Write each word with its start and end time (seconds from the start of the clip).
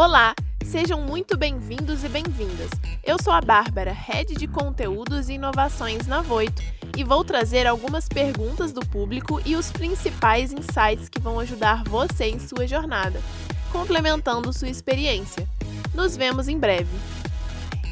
Olá, 0.00 0.32
sejam 0.64 1.00
muito 1.00 1.36
bem-vindos 1.36 2.04
e 2.04 2.08
bem-vindas. 2.08 2.70
Eu 3.02 3.20
sou 3.20 3.32
a 3.32 3.40
Bárbara, 3.40 3.90
Head 3.90 4.36
de 4.36 4.46
Conteúdos 4.46 5.28
e 5.28 5.32
Inovações 5.32 6.06
na 6.06 6.22
Voito, 6.22 6.62
e 6.96 7.02
vou 7.02 7.24
trazer 7.24 7.66
algumas 7.66 8.08
perguntas 8.08 8.70
do 8.70 8.80
público 8.80 9.42
e 9.44 9.56
os 9.56 9.72
principais 9.72 10.52
insights 10.52 11.08
que 11.08 11.20
vão 11.20 11.40
ajudar 11.40 11.82
você 11.82 12.26
em 12.26 12.38
sua 12.38 12.64
jornada, 12.64 13.20
complementando 13.72 14.52
sua 14.52 14.68
experiência. 14.68 15.48
Nos 15.92 16.16
vemos 16.16 16.46
em 16.46 16.60
breve. 16.60 16.96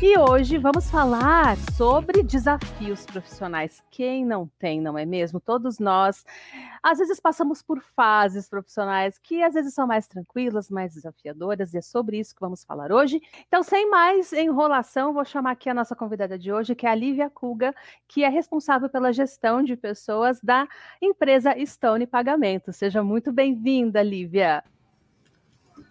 E 0.03 0.19
hoje 0.19 0.59
vamos 0.59 0.91
falar 0.91 1.57
sobre 1.75 2.23
desafios 2.23 3.07
profissionais. 3.07 3.83
Quem 3.91 4.27
não 4.27 4.47
tem, 4.59 4.79
não 4.79 4.99
é 4.99 5.07
mesmo? 5.07 5.41
Todos 5.41 5.79
nós, 5.79 6.23
às 6.83 6.99
vezes 6.99 7.19
passamos 7.19 7.63
por 7.63 7.81
fases 7.81 8.47
profissionais 8.47 9.19
que 9.19 9.43
às 9.43 9.55
vezes 9.55 9.73
são 9.73 9.87
mais 9.87 10.07
tranquilas, 10.07 10.69
mais 10.69 10.93
desafiadoras, 10.93 11.73
e 11.73 11.79
é 11.79 11.81
sobre 11.81 12.19
isso 12.19 12.35
que 12.35 12.43
vamos 12.43 12.63
falar 12.63 12.93
hoje. 12.93 13.23
Então, 13.49 13.63
sem 13.63 13.89
mais 13.89 14.35
enrolação, 14.35 15.15
vou 15.15 15.25
chamar 15.25 15.53
aqui 15.53 15.71
a 15.71 15.75
nossa 15.75 15.97
convidada 15.97 16.39
de 16.39 16.53
hoje, 16.53 16.75
que 16.75 16.87
é 16.87 16.91
a 16.91 16.95
Lívia 16.95 17.31
Kuga, 17.31 17.75
que 18.07 18.23
é 18.23 18.29
responsável 18.29 18.91
pela 18.91 19.15
gestão 19.15 19.63
de 19.63 19.77
pessoas 19.77 20.39
da 20.43 20.69
empresa 21.01 21.55
Stone 21.65 22.07
Pagamento. 22.07 22.71
Seja 22.71 23.03
muito 23.03 23.33
bem-vinda, 23.33 24.03
Lívia. 24.03 24.63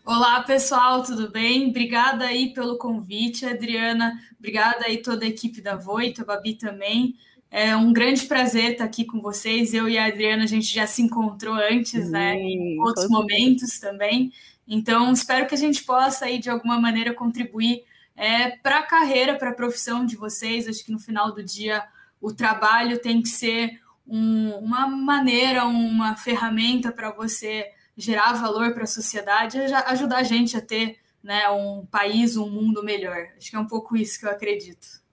Olá, 0.07 0.43
pessoal, 0.43 1.01
tudo 1.01 1.31
bem? 1.31 1.69
Obrigada 1.69 2.25
aí 2.25 2.53
pelo 2.53 2.77
convite, 2.77 3.43
Adriana. 3.43 4.21
Obrigada 4.37 4.85
aí 4.85 5.01
toda 5.01 5.25
a 5.25 5.27
equipe 5.27 5.61
da 5.61 5.75
Voito, 5.75 6.21
a 6.21 6.25
Babi 6.25 6.53
também. 6.53 7.15
É 7.49 7.75
um 7.75 7.91
grande 7.91 8.27
prazer 8.27 8.73
estar 8.73 8.83
aqui 8.83 9.03
com 9.03 9.19
vocês. 9.19 9.73
Eu 9.73 9.89
e 9.89 9.97
a 9.97 10.05
Adriana, 10.05 10.43
a 10.43 10.47
gente 10.47 10.71
já 10.71 10.85
se 10.85 11.01
encontrou 11.01 11.55
antes, 11.55 12.07
né? 12.11 12.35
Em 12.35 12.79
outros 12.79 13.09
momentos 13.09 13.79
também. 13.79 14.31
Então, 14.67 15.11
espero 15.11 15.47
que 15.47 15.55
a 15.55 15.57
gente 15.57 15.83
possa 15.83 16.25
aí, 16.25 16.37
de 16.37 16.51
alguma 16.51 16.79
maneira, 16.79 17.11
contribuir 17.11 17.83
é, 18.15 18.51
para 18.57 18.81
a 18.81 18.83
carreira, 18.83 19.35
para 19.35 19.49
a 19.49 19.55
profissão 19.55 20.05
de 20.05 20.15
vocês. 20.15 20.67
Acho 20.67 20.85
que 20.85 20.91
no 20.91 20.99
final 20.99 21.33
do 21.33 21.41
dia 21.41 21.83
o 22.21 22.31
trabalho 22.31 22.99
tem 22.99 23.23
que 23.23 23.29
ser 23.29 23.81
um, 24.07 24.51
uma 24.51 24.85
maneira, 24.85 25.65
uma 25.65 26.15
ferramenta 26.15 26.91
para 26.91 27.09
você 27.09 27.71
gerar 27.97 28.33
valor 28.33 28.73
para 28.73 28.83
a 28.83 28.87
sociedade, 28.87 29.57
ajudar 29.87 30.17
a 30.17 30.23
gente 30.23 30.57
a 30.57 30.61
ter 30.61 30.99
né, 31.23 31.49
um 31.49 31.85
país, 31.85 32.37
um 32.37 32.49
mundo 32.49 32.83
melhor. 32.83 33.27
Acho 33.37 33.49
que 33.49 33.55
é 33.55 33.59
um 33.59 33.67
pouco 33.67 33.95
isso 33.97 34.19
que 34.19 34.25
eu 34.25 34.31
acredito. 34.31 35.04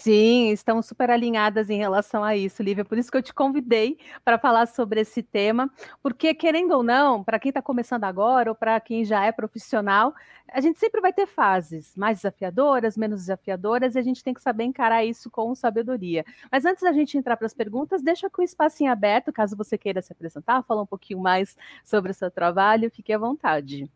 Sim, 0.00 0.50
estamos 0.50 0.86
super 0.86 1.10
alinhadas 1.10 1.68
em 1.68 1.76
relação 1.76 2.22
a 2.22 2.36
isso, 2.36 2.62
Lívia. 2.62 2.84
Por 2.84 2.96
isso 2.98 3.10
que 3.10 3.16
eu 3.16 3.22
te 3.22 3.34
convidei 3.34 3.98
para 4.24 4.38
falar 4.38 4.66
sobre 4.66 5.00
esse 5.00 5.22
tema, 5.24 5.68
porque, 6.00 6.32
querendo 6.34 6.72
ou 6.72 6.82
não, 6.84 7.24
para 7.24 7.38
quem 7.38 7.50
está 7.50 7.60
começando 7.60 8.04
agora 8.04 8.50
ou 8.50 8.54
para 8.54 8.78
quem 8.80 9.04
já 9.04 9.24
é 9.24 9.32
profissional, 9.32 10.14
a 10.52 10.60
gente 10.60 10.78
sempre 10.78 11.00
vai 11.00 11.12
ter 11.12 11.26
fases 11.26 11.96
mais 11.96 12.18
desafiadoras, 12.18 12.96
menos 12.96 13.20
desafiadoras, 13.22 13.96
e 13.96 13.98
a 13.98 14.02
gente 14.02 14.22
tem 14.22 14.32
que 14.32 14.40
saber 14.40 14.64
encarar 14.64 15.04
isso 15.04 15.28
com 15.30 15.52
sabedoria. 15.54 16.24
Mas 16.50 16.64
antes 16.64 16.82
da 16.82 16.92
gente 16.92 17.18
entrar 17.18 17.36
para 17.36 17.46
as 17.46 17.54
perguntas, 17.54 18.00
deixa 18.00 18.30
com 18.30 18.40
o 18.40 18.44
espacinho 18.44 18.92
aberto, 18.92 19.32
caso 19.32 19.56
você 19.56 19.76
queira 19.76 20.00
se 20.00 20.12
apresentar, 20.12 20.62
falar 20.62 20.82
um 20.82 20.86
pouquinho 20.86 21.18
mais 21.20 21.56
sobre 21.84 22.12
o 22.12 22.14
seu 22.14 22.30
trabalho, 22.30 22.90
fique 22.90 23.12
à 23.12 23.18
vontade. 23.18 23.90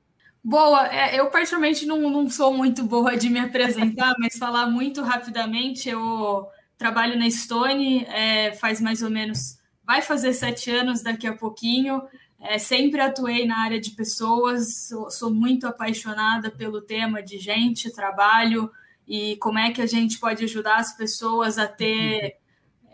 Boa, 0.45 0.89
é, 0.89 1.20
eu 1.20 1.30
particularmente 1.30 1.86
não, 1.86 2.11
não 2.11 2.29
sou 2.29 2.53
muito 2.53 2.83
boa 2.83 3.17
de 3.17 3.30
me 3.30 3.39
apresentar, 3.39 4.14
mas 4.19 4.36
falar 4.36 4.67
muito 4.67 5.01
rapidamente, 5.03 5.89
eu 5.89 6.48
trabalho 6.77 7.17
na 7.17 7.30
Stone, 7.30 8.05
é, 8.07 8.52
faz 8.55 8.81
mais 8.81 9.02
ou 9.02 9.11
menos, 9.11 9.58
vai 9.85 10.02
fazer 10.02 10.33
sete 10.33 10.69
anos 10.69 11.01
daqui 11.01 11.29
a 11.29 11.36
pouquinho, 11.36 12.02
é, 12.41 12.58
sempre 12.58 13.01
atuei 13.01 13.47
na 13.47 13.58
área 13.61 13.81
de 13.81 13.91
pessoas, 13.91 14.89
sou, 14.89 15.08
sou, 15.11 15.31
muito 15.31 15.64
apaixonada 15.64 16.51
pelo 16.51 16.83
tema 16.83 17.23
de 17.23 17.39
gente, 17.39 17.92
trabalho 17.92 18.69
e 19.07 19.36
como 19.36 19.61
é 19.61 19.70
que 19.70 19.81
a 19.81 19.86
gente 19.86 20.19
pode 20.19 20.42
ajudar 20.42 20.79
as 20.79 20.97
pessoas 20.97 21.57
a 21.57 21.69
ter 21.69 22.36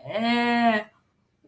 é, 0.05 0.85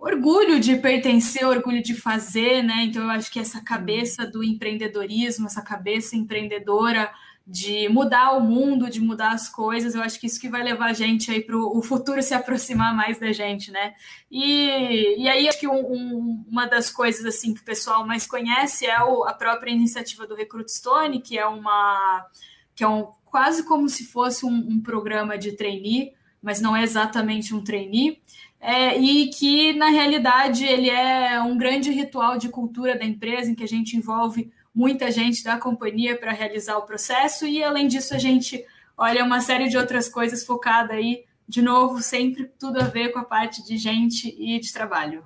orgulho 0.02 0.60
de 0.60 0.78
pertencer, 0.78 1.48
orgulho 1.48 1.82
de 1.82 1.94
fazer, 1.94 2.64
né? 2.64 2.86
Então 2.86 3.04
eu 3.04 3.10
acho 3.12 3.32
que 3.32 3.40
essa 3.40 3.62
cabeça 3.62 4.26
do 4.26 4.44
empreendedorismo, 4.44 5.46
essa 5.46 5.62
cabeça 5.62 6.16
empreendedora 6.16 7.14
de 7.46 7.88
mudar 7.88 8.32
o 8.32 8.42
mundo, 8.42 8.90
de 8.90 9.00
mudar 9.00 9.32
as 9.32 9.48
coisas, 9.48 9.94
eu 9.94 10.02
acho 10.02 10.20
que 10.20 10.26
isso 10.26 10.40
que 10.40 10.50
vai 10.50 10.64
levar 10.64 10.88
a 10.88 10.94
gente 10.94 11.30
aí 11.30 11.42
para 11.42 11.56
o 11.56 11.82
futuro 11.84 12.22
se 12.22 12.34
aproximar 12.34 12.96
mais 12.96 13.20
da 13.20 13.32
gente, 13.32 13.70
né? 13.70 13.94
E, 14.30 15.22
e 15.22 15.30
aí 15.30 15.48
acho 15.48 15.60
que 15.60 15.68
um, 15.68 15.92
um, 15.92 16.46
uma 16.50 16.66
das 16.66 16.90
coisas 16.90 17.24
assim 17.24 17.54
que 17.54 17.62
o 17.62 17.66
pessoal 17.66 18.06
mais 18.06 18.26
conhece 18.26 18.88
é 18.88 19.04
o, 19.04 19.24
a 19.24 19.34
própria 19.34 19.72
iniciativa 19.72 20.26
do 20.26 20.36
Recruit 20.36 20.72
Stone, 20.72 21.22
que 21.22 21.38
é 21.38 21.46
uma 21.46 22.26
que 22.74 22.84
é 22.84 22.88
um, 22.88 23.12
quase 23.26 23.64
como 23.68 23.88
se 23.88 24.06
fosse 24.06 24.46
um, 24.46 24.56
um 24.56 24.82
programa 24.82 25.38
de 25.38 25.52
trainee, 25.52 26.14
mas 26.42 26.60
não 26.60 26.76
é 26.76 26.82
exatamente 26.82 27.54
um 27.54 27.64
trainee 27.64 28.20
é, 28.62 28.96
e 28.96 29.28
que, 29.32 29.74
na 29.74 29.90
realidade, 29.90 30.64
ele 30.64 30.88
é 30.88 31.42
um 31.42 31.58
grande 31.58 31.90
ritual 31.90 32.38
de 32.38 32.48
cultura 32.48 32.96
da 32.96 33.04
empresa, 33.04 33.50
em 33.50 33.56
que 33.56 33.64
a 33.64 33.68
gente 33.68 33.98
envolve 33.98 34.52
muita 34.74 35.10
gente 35.10 35.44
da 35.44 35.58
companhia 35.58 36.16
para 36.16 36.32
realizar 36.32 36.78
o 36.78 36.84
processo, 36.84 37.48
e 37.48 37.64
além 37.64 37.88
disso, 37.88 38.14
a 38.14 38.20
gente 38.20 38.64
olha 38.96 39.26
uma 39.26 39.42
série 39.42 39.68
de 39.68 39.78
outras 39.78 40.08
coisas 40.08 40.46
focada 40.46 40.94
aí, 40.94 41.26
de 41.48 41.62
novo, 41.62 42.02
sempre 42.04 42.46
tudo 42.60 42.80
a 42.80 42.84
ver 42.84 43.10
com 43.10 43.20
a 43.20 43.26
parte 43.26 43.66
de 43.66 43.78
gente 43.78 44.34
e 44.38 44.60
de 44.60 44.72
trabalho. 44.72 45.24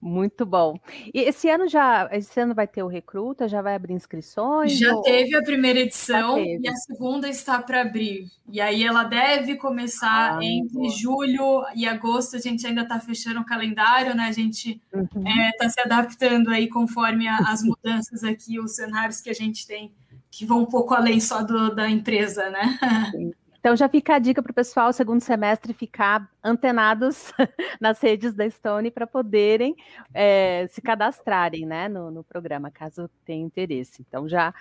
Muito 0.00 0.46
bom. 0.46 0.78
E 1.12 1.20
esse 1.20 1.50
ano 1.50 1.68
já, 1.68 2.08
esse 2.10 2.40
ano 2.40 2.54
vai 2.54 2.66
ter 2.66 2.82
o 2.82 2.86
recruta, 2.86 3.46
já 3.46 3.60
vai 3.60 3.74
abrir 3.74 3.92
inscrições? 3.92 4.78
Já 4.78 4.94
ou... 4.94 5.02
teve 5.02 5.36
a 5.36 5.42
primeira 5.42 5.80
edição 5.80 6.38
e 6.38 6.66
a 6.66 6.74
segunda 6.74 7.28
está 7.28 7.60
para 7.60 7.82
abrir. 7.82 8.26
E 8.48 8.62
aí 8.62 8.82
ela 8.82 9.04
deve 9.04 9.56
começar 9.56 10.38
ah, 10.38 10.44
entre 10.44 10.72
boa. 10.72 10.90
julho 10.90 11.64
e 11.74 11.86
agosto. 11.86 12.36
A 12.36 12.40
gente 12.40 12.66
ainda 12.66 12.80
está 12.80 12.98
fechando 12.98 13.40
o 13.40 13.44
calendário, 13.44 14.14
né? 14.14 14.24
A 14.24 14.32
gente 14.32 14.80
está 14.90 15.18
uhum. 15.18 15.28
é, 15.28 15.52
tá 15.52 15.68
se 15.68 15.80
adaptando 15.80 16.48
aí 16.48 16.66
conforme 16.66 17.28
a, 17.28 17.36
as 17.36 17.62
mudanças 17.62 18.24
aqui, 18.24 18.58
os 18.58 18.74
cenários 18.74 19.20
que 19.20 19.28
a 19.28 19.34
gente 19.34 19.66
tem, 19.66 19.92
que 20.30 20.46
vão 20.46 20.62
um 20.62 20.66
pouco 20.66 20.94
além 20.94 21.20
só 21.20 21.42
do, 21.42 21.74
da 21.74 21.90
empresa, 21.90 22.48
né? 22.48 22.78
Sim. 23.10 23.32
Então 23.60 23.76
já 23.76 23.88
fica 23.90 24.14
a 24.14 24.18
dica 24.18 24.42
para 24.42 24.50
o 24.50 24.54
pessoal, 24.54 24.90
segundo 24.90 25.20
semestre, 25.20 25.74
ficar 25.74 26.26
antenados 26.42 27.30
nas 27.78 28.00
redes 28.00 28.34
da 28.34 28.48
Stone 28.48 28.90
para 28.90 29.06
poderem 29.06 29.76
é, 30.14 30.66
se 30.68 30.80
cadastrarem 30.80 31.66
né, 31.66 31.86
no, 31.86 32.10
no 32.10 32.24
programa, 32.24 32.70
caso 32.70 33.08
tenha 33.22 33.44
interesse. 33.44 34.00
Então 34.00 34.26
já 34.26 34.54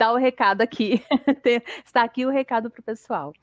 dá 0.00 0.12
o 0.12 0.16
recado 0.16 0.62
aqui, 0.62 1.02
está 1.84 2.02
aqui 2.02 2.24
o 2.24 2.30
recado 2.30 2.70
para 2.70 2.80
o 2.80 2.82
pessoal. 2.82 3.34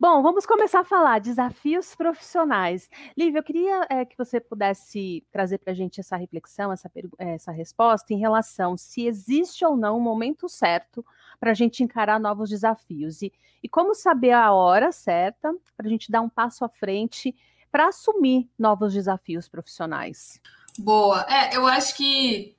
Bom, 0.00 0.22
vamos 0.22 0.46
começar 0.46 0.80
a 0.80 0.84
falar 0.84 1.18
desafios 1.18 1.94
profissionais. 1.94 2.88
Lívia, 3.16 3.38
eu 3.38 3.42
queria 3.42 3.86
é, 3.90 4.04
que 4.04 4.16
você 4.16 4.40
pudesse 4.40 5.22
trazer 5.30 5.58
para 5.58 5.72
a 5.72 5.74
gente 5.74 6.00
essa 6.00 6.16
reflexão, 6.16 6.72
essa, 6.72 6.90
essa 7.18 7.52
resposta 7.52 8.14
em 8.14 8.18
relação 8.18 8.76
se 8.78 9.06
existe 9.06 9.62
ou 9.62 9.76
não 9.76 9.98
um 9.98 10.00
momento 10.00 10.48
certo 10.48 11.04
para 11.44 11.50
a 11.50 11.54
gente 11.54 11.82
encarar 11.82 12.18
novos 12.18 12.48
desafios. 12.48 13.20
E, 13.20 13.30
e 13.62 13.68
como 13.68 13.94
saber 13.94 14.30
a 14.30 14.50
hora 14.54 14.90
certa 14.90 15.54
para 15.76 15.86
a 15.86 15.90
gente 15.90 16.10
dar 16.10 16.22
um 16.22 16.28
passo 16.28 16.64
à 16.64 16.70
frente 16.70 17.36
para 17.70 17.88
assumir 17.88 18.48
novos 18.58 18.94
desafios 18.94 19.46
profissionais? 19.46 20.40
Boa. 20.78 21.26
É, 21.28 21.54
eu 21.54 21.66
acho 21.66 21.94
que 21.98 22.56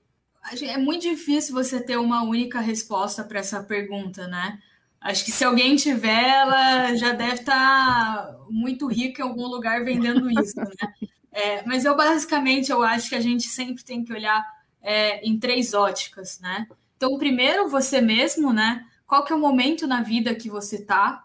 é 0.61 0.77
muito 0.77 1.01
difícil 1.01 1.55
você 1.55 1.81
ter 1.81 1.97
uma 1.97 2.21
única 2.21 2.59
resposta 2.59 3.23
para 3.23 3.39
essa 3.39 3.63
pergunta, 3.63 4.27
né? 4.27 4.59
Acho 5.01 5.25
que 5.25 5.31
se 5.31 5.43
alguém 5.43 5.75
tiver, 5.75 6.23
ela 6.23 6.93
já 6.93 7.11
deve 7.11 7.39
estar 7.39 8.27
tá 8.27 8.37
muito 8.51 8.85
rica 8.85 9.23
em 9.23 9.25
algum 9.25 9.47
lugar 9.47 9.83
vendendo 9.83 10.29
isso, 10.29 10.59
né? 10.59 10.93
É, 11.31 11.65
mas 11.65 11.85
eu 11.85 11.97
basicamente 11.97 12.71
eu 12.71 12.83
acho 12.83 13.09
que 13.09 13.15
a 13.15 13.19
gente 13.19 13.47
sempre 13.47 13.83
tem 13.83 14.03
que 14.03 14.13
olhar 14.13 14.45
é, 14.79 15.27
em 15.27 15.39
três 15.39 15.73
óticas, 15.73 16.39
né? 16.39 16.67
Então, 17.05 17.19
primeiro 17.19 17.69
você 17.69 18.01
mesmo, 18.01 18.51
né? 18.51 18.83
Qual 19.05 19.23
que 19.23 19.31
é 19.31 19.35
o 19.35 19.39
momento 19.39 19.85
na 19.85 20.01
vida 20.01 20.33
que 20.33 20.49
você 20.49 20.81
tá? 20.81 21.23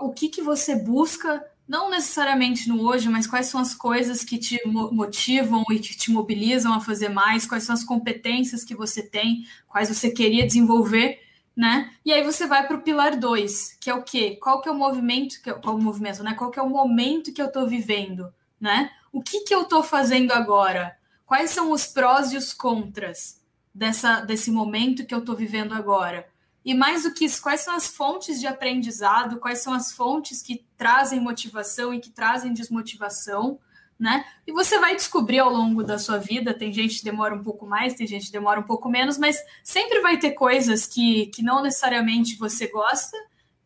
O 0.00 0.14
que 0.14 0.30
que 0.30 0.40
você 0.40 0.74
busca, 0.74 1.44
não 1.68 1.90
necessariamente 1.90 2.66
no 2.70 2.82
hoje, 2.82 3.10
mas 3.10 3.26
quais 3.26 3.44
são 3.44 3.60
as 3.60 3.74
coisas 3.74 4.24
que 4.24 4.38
te 4.38 4.58
motivam 4.66 5.62
e 5.70 5.78
que 5.78 5.94
te 5.94 6.10
mobilizam 6.10 6.72
a 6.72 6.80
fazer 6.80 7.10
mais? 7.10 7.44
Quais 7.46 7.64
são 7.64 7.74
as 7.74 7.84
competências 7.84 8.64
que 8.64 8.74
você 8.74 9.02
tem? 9.02 9.44
Quais 9.68 9.90
você 9.90 10.10
queria 10.10 10.46
desenvolver? 10.46 11.20
né? 11.54 11.92
E 12.04 12.12
aí 12.12 12.24
você 12.24 12.48
vai 12.48 12.66
para 12.66 12.76
o 12.76 12.82
pilar 12.82 13.16
2, 13.16 13.76
que 13.80 13.88
é 13.88 13.94
o 13.94 14.02
quê? 14.02 14.36
Qual 14.42 14.60
que 14.60 14.68
é 14.68 14.72
o 14.72 14.74
movimento, 14.74 15.40
que, 15.40 15.52
qual 15.52 15.76
o 15.76 15.80
movimento, 15.80 16.20
né? 16.24 16.34
Qual 16.34 16.50
que 16.50 16.58
é 16.58 16.62
o 16.62 16.68
momento 16.68 17.32
que 17.32 17.40
eu 17.40 17.46
estou 17.46 17.68
vivendo, 17.68 18.34
né? 18.58 18.90
O 19.12 19.22
que, 19.22 19.42
que 19.44 19.54
eu 19.54 19.62
estou 19.62 19.84
fazendo 19.84 20.32
agora? 20.32 20.96
Quais 21.24 21.50
são 21.50 21.70
os 21.70 21.86
prós 21.86 22.32
e 22.32 22.36
os 22.36 22.52
contras 22.52 23.43
dessa, 23.74 24.20
desse 24.20 24.50
momento 24.50 25.04
que 25.04 25.14
eu 25.14 25.18
estou 25.18 25.34
vivendo 25.34 25.72
agora? 25.74 26.28
E 26.64 26.72
mais 26.72 27.02
do 27.02 27.12
que 27.12 27.26
isso, 27.26 27.42
quais 27.42 27.60
são 27.60 27.74
as 27.74 27.88
fontes 27.88 28.40
de 28.40 28.46
aprendizado, 28.46 29.38
quais 29.38 29.58
são 29.58 29.74
as 29.74 29.92
fontes 29.92 30.40
que 30.40 30.64
trazem 30.76 31.20
motivação 31.20 31.92
e 31.92 32.00
que 32.00 32.10
trazem 32.10 32.54
desmotivação, 32.54 33.58
né? 33.98 34.24
E 34.46 34.52
você 34.52 34.78
vai 34.78 34.96
descobrir 34.96 35.40
ao 35.40 35.52
longo 35.52 35.82
da 35.82 35.98
sua 35.98 36.16
vida, 36.16 36.54
tem 36.54 36.72
gente 36.72 36.98
que 36.98 37.04
demora 37.04 37.34
um 37.34 37.42
pouco 37.42 37.66
mais, 37.66 37.94
tem 37.94 38.06
gente 38.06 38.26
que 38.26 38.32
demora 38.32 38.58
um 38.58 38.64
pouco 38.64 38.88
menos, 38.88 39.18
mas 39.18 39.38
sempre 39.62 40.00
vai 40.00 40.18
ter 40.18 40.32
coisas 40.32 40.86
que, 40.86 41.26
que 41.26 41.42
não 41.42 41.62
necessariamente 41.62 42.36
você 42.36 42.66
gosta 42.66 43.16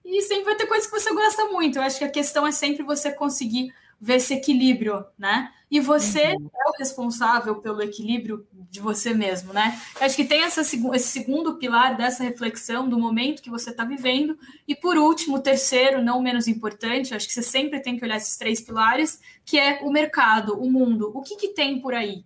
e 0.05 0.21
sempre 0.23 0.45
vai 0.45 0.57
ter 0.57 0.67
coisas 0.67 0.91
que 0.91 0.99
você 0.99 1.15
gosta 1.15 1.45
muito. 1.47 1.79
Eu 1.79 1.83
acho 1.83 1.99
que 1.99 2.05
a 2.05 2.11
questão 2.11 2.47
é 2.47 2.53
sempre 2.53 2.83
você 2.83 3.13
conseguir 3.13 3.73
ver 4.01 4.17
esse 4.17 4.35
equilíbrio, 4.35 5.05
né? 5.17 5.53
E 5.71 5.81
você 5.81 6.35
uhum. 6.35 6.51
é 6.55 6.71
o 6.71 6.79
responsável 6.79 7.57
pelo 7.57 7.83
equilíbrio 7.83 8.47
de 8.71 8.81
você 8.81 9.13
mesmo, 9.13 9.53
né? 9.53 9.79
Acho 10.01 10.17
que 10.17 10.25
tem 10.25 10.43
essa, 10.43 10.63
esse 10.63 11.09
segundo 11.09 11.57
pilar 11.57 11.97
dessa 11.97 12.25
reflexão 12.25 12.89
do 12.89 12.99
momento 12.99 13.43
que 13.43 13.51
você 13.51 13.71
está 13.71 13.85
vivendo. 13.85 14.39
E 14.67 14.75
por 14.75 14.97
último, 14.97 15.37
o 15.37 15.41
terceiro, 15.41 16.03
não 16.03 16.23
menos 16.23 16.49
importante, 16.49 17.15
acho 17.15 17.27
que 17.27 17.35
você 17.35 17.43
sempre 17.43 17.81
tem 17.81 17.99
que 17.99 18.05
olhar 18.05 18.17
esses 18.17 18.37
três 18.37 18.61
pilares, 18.61 19.21
que 19.45 19.59
é 19.59 19.81
o 19.83 19.91
mercado, 19.91 20.59
o 20.59 20.71
mundo. 20.71 21.11
O 21.15 21.21
que, 21.23 21.37
que 21.37 21.49
tem 21.49 21.81
por 21.81 21.95
aí? 21.95 22.25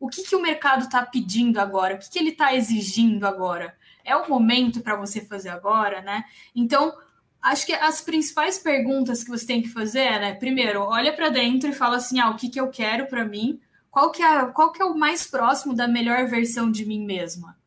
O 0.00 0.08
que, 0.08 0.22
que 0.22 0.34
o 0.34 0.42
mercado 0.42 0.84
está 0.84 1.04
pedindo 1.04 1.60
agora? 1.60 1.94
O 1.94 1.98
que, 1.98 2.10
que 2.10 2.18
ele 2.18 2.30
está 2.30 2.54
exigindo 2.54 3.26
agora? 3.26 3.76
É 4.04 4.16
o 4.16 4.28
momento 4.28 4.80
para 4.80 4.96
você 4.96 5.20
fazer 5.20 5.50
agora, 5.50 6.00
né? 6.00 6.24
Então, 6.56 6.92
acho 7.42 7.66
que 7.66 7.72
as 7.72 8.00
principais 8.00 8.58
perguntas 8.58 9.24
que 9.24 9.30
você 9.30 9.46
tem 9.46 9.62
que 9.62 9.68
fazer 9.68 10.00
é, 10.00 10.20
né? 10.20 10.34
Primeiro, 10.34 10.82
olha 10.82 11.12
para 11.12 11.28
dentro 11.28 11.70
e 11.70 11.74
fala 11.74 11.96
assim, 11.96 12.18
ah, 12.20 12.30
o 12.30 12.36
que, 12.36 12.48
que 12.48 12.60
eu 12.60 12.68
quero 12.68 13.06
para 13.06 13.24
mim? 13.24 13.60
Qual 13.90 14.10
que, 14.10 14.22
é, 14.22 14.46
qual 14.46 14.72
que 14.72 14.82
é 14.82 14.84
o 14.84 14.96
mais 14.96 15.26
próximo 15.26 15.74
da 15.74 15.88
melhor 15.88 16.26
versão 16.26 16.70
de 16.70 16.84
mim 16.86 17.04
mesma, 17.04 17.58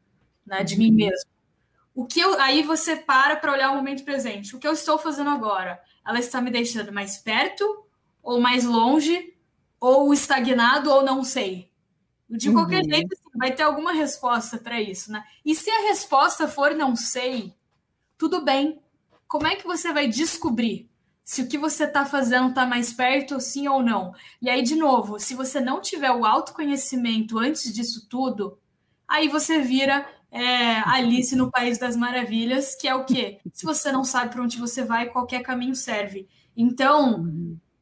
né? 0.46 0.64
De 0.64 0.78
mim 0.78 0.90
uhum. 0.90 0.96
mesmo. 0.96 1.30
O 1.96 2.06
que 2.06 2.20
eu, 2.20 2.40
aí 2.40 2.64
você 2.64 2.96
para 2.96 3.36
para 3.36 3.52
olhar 3.52 3.72
o 3.72 3.75
momento 3.75 4.04
presente. 4.04 4.56
O 4.56 4.60
que 4.60 4.68
eu 4.68 4.74
estou 4.74 4.98
fazendo 4.98 5.30
agora? 5.30 5.80
Ela 6.06 6.19
está 6.19 6.42
me 6.42 6.50
deixando 6.50 6.92
mais 6.92 7.18
perto 7.18 7.86
ou 8.22 8.40
mais 8.40 8.64
longe 8.64 9.34
ou 9.80 10.14
estagnado 10.14 10.90
ou 10.90 11.04
não 11.04 11.24
sei. 11.24 11.72
De 12.30 12.52
qualquer 12.52 12.84
uhum. 12.84 12.90
jeito, 12.90 13.14
assim, 13.14 13.38
vai 13.38 13.54
ter 13.54 13.64
alguma 13.64 13.92
resposta 13.92 14.58
para 14.58 14.81
isso, 14.81 15.12
né? 15.12 15.24
E 15.46 15.54
se 15.54 15.69
a 15.69 15.90
resposta 15.90 16.48
for 16.48 16.74
não 16.74 16.96
sei, 16.96 17.54
tudo 18.18 18.42
bem, 18.42 18.81
como 19.33 19.47
é 19.47 19.56
que 19.56 19.65
você 19.65 19.91
vai 19.91 20.07
descobrir 20.07 20.88
se 21.24 21.41
o 21.41 21.47
que 21.47 21.57
você 21.57 21.85
está 21.85 22.06
fazendo 22.06 22.50
está 22.50 22.68
mais 22.68 22.94
perto, 22.94 23.39
sim 23.39 23.68
ou 23.68 23.81
não? 23.81 24.13
E 24.39 24.47
aí, 24.47 24.62
de 24.62 24.75
novo, 24.75 25.19
se 25.19 25.33
você 25.33 25.59
não 25.59 25.81
tiver 25.81 26.12
o 26.12 26.24
autoconhecimento 26.24 27.39
antes 27.39 27.74
disso 27.74 28.07
tudo, 28.07 28.59
aí 29.07 29.27
você 29.27 29.59
vira 29.59 30.07
é, 30.30 30.77
Alice 30.88 31.35
no 31.35 31.50
País 31.50 31.80
das 31.80 31.95
Maravilhas, 31.95 32.75
que 32.75 32.88
é 32.88 32.94
o 32.94 33.06
quê? 33.06 33.39
Se 33.51 33.65
você 33.65 33.91
não 33.91 34.03
sabe 34.03 34.31
para 34.31 34.44
onde 34.44 34.59
você 34.59 34.83
vai, 34.83 35.07
qualquer 35.07 35.41
caminho 35.41 35.75
serve. 35.75 36.27
Então, 36.56 37.27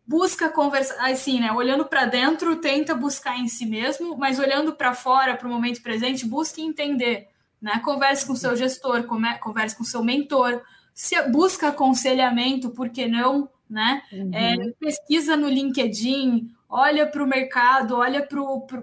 busca 0.08 0.48
conversar, 0.48 1.12
assim, 1.12 1.42
né? 1.42 1.52
Olhando 1.52 1.86
para 1.86 2.06
dentro, 2.06 2.56
tenta 2.62 2.96
buscar 2.96 3.38
em 3.38 3.50
si 3.50 3.66
mesmo, 3.66 4.18
mas 4.18 4.40
olhando 4.40 4.74
para 4.74 4.94
fora, 4.94 5.36
para 5.36 5.50
o 5.50 5.52
momento 5.52 5.82
presente, 5.82 6.26
busque 6.26 6.62
entender, 6.62 7.28
né? 7.62 7.82
Converse 7.84 8.26
com 8.26 8.36
seu 8.36 8.56
gestor, 8.56 9.04
converse 9.04 9.76
com 9.76 9.84
seu 9.84 10.02
mentor, 10.02 10.62
se 10.94 11.22
busca 11.30 11.70
aconselhamento, 11.70 12.70
por 12.70 12.90
que 12.90 13.08
não? 13.08 13.50
Né? 13.70 14.02
Uhum. 14.12 14.32
É, 14.34 14.58
pesquisa 14.80 15.38
no 15.38 15.48
LinkedIn, 15.48 16.54
olha 16.68 17.08
para 17.08 17.24
o 17.24 17.28
mercado, 17.28 17.96
olha 17.96 18.28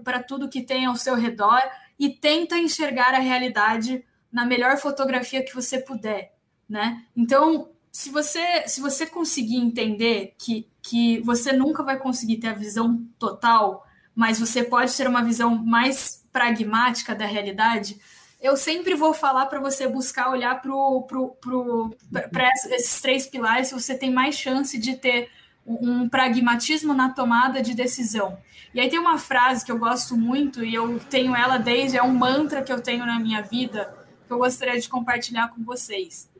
para 0.02 0.22
tudo 0.22 0.48
que 0.48 0.62
tem 0.62 0.86
ao 0.86 0.96
seu 0.96 1.14
redor 1.14 1.60
e 1.98 2.08
tenta 2.08 2.56
enxergar 2.56 3.14
a 3.14 3.18
realidade 3.18 4.04
na 4.32 4.46
melhor 4.46 4.76
fotografia 4.78 5.42
que 5.42 5.54
você 5.54 5.78
puder. 5.78 6.34
Né? 6.68 7.02
Então, 7.16 7.70
se 7.90 8.10
você, 8.10 8.66
se 8.66 8.80
você 8.80 9.06
conseguir 9.06 9.56
entender 9.56 10.34
que, 10.38 10.68
que 10.82 11.20
você 11.20 11.52
nunca 11.52 11.82
vai 11.82 11.98
conseguir 11.98 12.36
ter 12.36 12.48
a 12.48 12.54
visão 12.54 13.04
total, 13.18 13.86
mas 14.14 14.38
você 14.38 14.62
pode 14.62 14.94
ter 14.96 15.08
uma 15.08 15.22
visão 15.22 15.54
mais 15.64 16.26
pragmática 16.32 17.14
da 17.14 17.26
realidade, 17.26 17.98
eu 18.40 18.56
sempre 18.56 18.94
vou 18.94 19.12
falar 19.12 19.46
para 19.46 19.60
você 19.60 19.88
buscar 19.88 20.30
olhar 20.30 20.60
para 20.60 22.50
esses 22.72 23.00
três 23.00 23.26
pilares 23.26 23.68
se 23.68 23.74
você 23.74 23.96
tem 23.96 24.12
mais 24.12 24.36
chance 24.36 24.78
de 24.78 24.96
ter 24.96 25.30
um 25.66 26.08
pragmatismo 26.08 26.94
na 26.94 27.10
tomada 27.10 27.60
de 27.60 27.74
decisão. 27.74 28.38
E 28.72 28.80
aí 28.80 28.88
tem 28.88 28.98
uma 28.98 29.18
frase 29.18 29.64
que 29.64 29.72
eu 29.72 29.78
gosto 29.78 30.16
muito 30.16 30.64
e 30.64 30.74
eu 30.74 30.98
tenho 31.10 31.34
ela 31.34 31.58
desde, 31.58 31.98
é 31.98 32.02
um 32.02 32.14
mantra 32.14 32.62
que 32.62 32.72
eu 32.72 32.80
tenho 32.80 33.04
na 33.04 33.18
minha 33.18 33.42
vida, 33.42 33.94
que 34.26 34.32
eu 34.32 34.38
gostaria 34.38 34.80
de 34.80 34.88
compartilhar 34.88 35.48
com 35.48 35.62
vocês. 35.64 36.30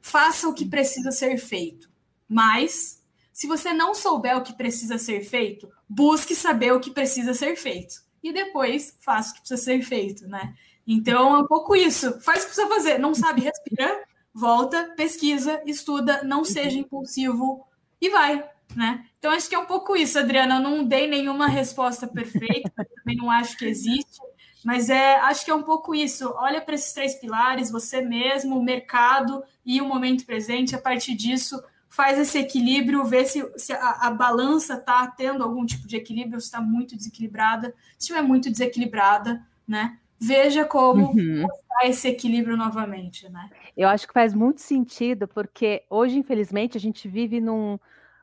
Faça 0.00 0.48
o 0.48 0.54
que 0.54 0.64
precisa 0.64 1.12
ser 1.12 1.38
feito, 1.38 1.88
mas 2.28 3.00
se 3.32 3.46
você 3.46 3.72
não 3.72 3.94
souber 3.94 4.36
o 4.36 4.42
que 4.42 4.52
precisa 4.52 4.98
ser 4.98 5.22
feito, 5.22 5.70
busque 5.88 6.34
saber 6.34 6.72
o 6.72 6.80
que 6.80 6.90
precisa 6.90 7.34
ser 7.34 7.56
feito 7.56 8.02
e 8.22 8.32
depois 8.32 8.96
faça 9.00 9.30
o 9.30 9.34
que 9.34 9.40
precisa 9.40 9.62
ser 9.62 9.82
feito, 9.82 10.26
né? 10.26 10.54
Então, 10.86 11.34
é 11.36 11.38
um 11.38 11.46
pouco 11.46 11.76
isso. 11.76 12.20
Faz 12.20 12.40
o 12.40 12.42
que 12.42 12.54
precisa 12.54 12.68
fazer. 12.68 12.98
Não 12.98 13.14
sabe, 13.14 13.40
respira, 13.40 14.04
volta, 14.34 14.92
pesquisa, 14.96 15.60
estuda, 15.66 16.22
não 16.22 16.44
seja 16.44 16.78
impulsivo 16.78 17.66
e 18.00 18.10
vai, 18.10 18.44
né? 18.74 19.06
Então, 19.18 19.30
acho 19.30 19.48
que 19.48 19.54
é 19.54 19.58
um 19.58 19.66
pouco 19.66 19.94
isso, 19.96 20.18
Adriana. 20.18 20.56
Eu 20.56 20.60
não 20.60 20.84
dei 20.84 21.06
nenhuma 21.06 21.46
resposta 21.46 22.06
perfeita, 22.06 22.72
também 22.96 23.16
não 23.16 23.30
acho 23.30 23.56
que 23.56 23.64
existe, 23.64 24.20
mas 24.64 24.90
é, 24.90 25.16
acho 25.20 25.44
que 25.44 25.50
é 25.50 25.54
um 25.54 25.62
pouco 25.62 25.94
isso. 25.94 26.32
Olha 26.36 26.60
para 26.60 26.74
esses 26.74 26.92
três 26.92 27.14
pilares, 27.14 27.70
você 27.70 28.00
mesmo, 28.00 28.58
o 28.58 28.62
mercado 28.62 29.42
e 29.64 29.80
o 29.80 29.86
momento 29.86 30.26
presente. 30.26 30.74
A 30.74 30.80
partir 30.80 31.14
disso, 31.14 31.62
faz 31.88 32.18
esse 32.18 32.38
equilíbrio, 32.38 33.04
vê 33.04 33.24
se, 33.24 33.44
se 33.56 33.72
a, 33.72 33.90
a 34.00 34.10
balança 34.10 34.74
está 34.74 35.06
tendo 35.06 35.44
algum 35.44 35.64
tipo 35.64 35.86
de 35.86 35.96
equilíbrio, 35.96 36.40
se 36.40 36.46
está 36.46 36.60
muito 36.60 36.96
desequilibrada. 36.96 37.74
Se 37.98 38.06
estiver 38.06 38.22
muito 38.22 38.50
desequilibrada, 38.50 39.46
né? 39.66 39.98
Veja 40.22 40.64
como 40.64 41.10
uhum. 41.12 41.46
esse 41.82 42.08
equilíbrio 42.08 42.56
novamente, 42.56 43.28
né? 43.28 43.50
Eu 43.76 43.88
acho 43.88 44.06
que 44.06 44.14
faz 44.14 44.32
muito 44.32 44.60
sentido, 44.60 45.26
porque 45.26 45.82
hoje, 45.90 46.16
infelizmente, 46.16 46.76
a 46.76 46.80
gente 46.80 47.08
vive 47.08 47.40
num, 47.40 47.78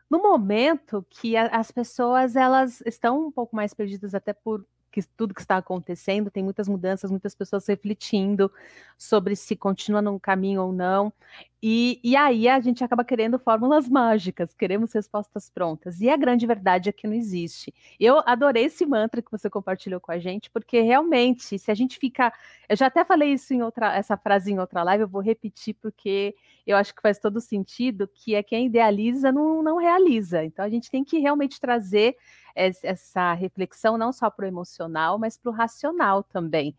num 0.09 0.21
momento 0.21 1.05
que 1.09 1.35
a, 1.35 1.47
as 1.47 1.71
pessoas 1.71 2.37
elas 2.37 2.81
estão 2.85 3.27
um 3.27 3.31
pouco 3.31 3.55
mais 3.55 3.73
perdidas 3.73 4.15
até 4.15 4.31
por 4.31 4.65
que 4.91 5.03
tudo 5.15 5.35
que 5.35 5.41
está 5.41 5.57
acontecendo, 5.57 6.31
tem 6.31 6.43
muitas 6.43 6.67
mudanças, 6.67 7.11
muitas 7.11 7.35
pessoas 7.35 7.67
refletindo 7.67 8.51
sobre 8.97 9.35
se 9.35 9.55
continua 9.55 10.01
no 10.01 10.19
caminho 10.19 10.63
ou 10.63 10.71
não. 10.71 11.13
E, 11.61 11.99
e 12.03 12.15
aí 12.15 12.47
a 12.47 12.59
gente 12.61 12.83
acaba 12.83 13.03
querendo 13.03 13.37
fórmulas 13.37 13.89
mágicas, 13.89 14.53
queremos 14.53 14.93
respostas 14.93 15.49
prontas. 15.49 15.99
E 15.99 16.09
a 16.09 16.15
grande 16.15 16.47
verdade 16.47 16.87
é 16.87 16.91
que 16.91 17.05
não 17.05 17.13
existe. 17.13 17.73
Eu 17.99 18.21
adorei 18.25 18.65
esse 18.65 18.85
mantra 18.85 19.21
que 19.21 19.31
você 19.31 19.49
compartilhou 19.49 19.99
com 19.99 20.11
a 20.11 20.19
gente, 20.19 20.49
porque 20.49 20.79
realmente, 20.81 21.59
se 21.59 21.69
a 21.69 21.73
gente 21.73 21.97
fica. 21.99 22.31
Eu 22.67 22.77
já 22.77 22.87
até 22.87 23.03
falei 23.03 23.33
isso 23.33 23.53
em 23.53 23.61
outra, 23.61 23.93
essa 23.95 24.15
frase 24.15 24.51
em 24.51 24.59
outra 24.59 24.83
live, 24.83 25.03
eu 25.03 25.07
vou 25.07 25.21
repetir 25.21 25.75
porque 25.81 26.35
eu 26.65 26.77
acho 26.77 26.95
que 26.95 27.01
faz 27.01 27.19
todo 27.19 27.41
sentido, 27.41 28.07
que 28.07 28.35
é 28.35 28.43
quem 28.43 28.67
idealiza 28.67 29.31
não, 29.31 29.61
não 29.61 29.77
realiza. 29.77 30.43
Então 30.43 30.63
a 30.63 30.69
gente 30.69 30.89
tem 30.89 31.03
que 31.03 31.19
realmente 31.19 31.59
trazer 31.59 32.15
essa 32.55 33.33
reflexão 33.33 33.97
não 33.97 34.11
só 34.11 34.29
para 34.29 34.45
o 34.45 34.47
emocional, 34.47 35.17
mas 35.17 35.37
para 35.37 35.49
o 35.49 35.53
racional 35.53 36.23
também. 36.23 36.75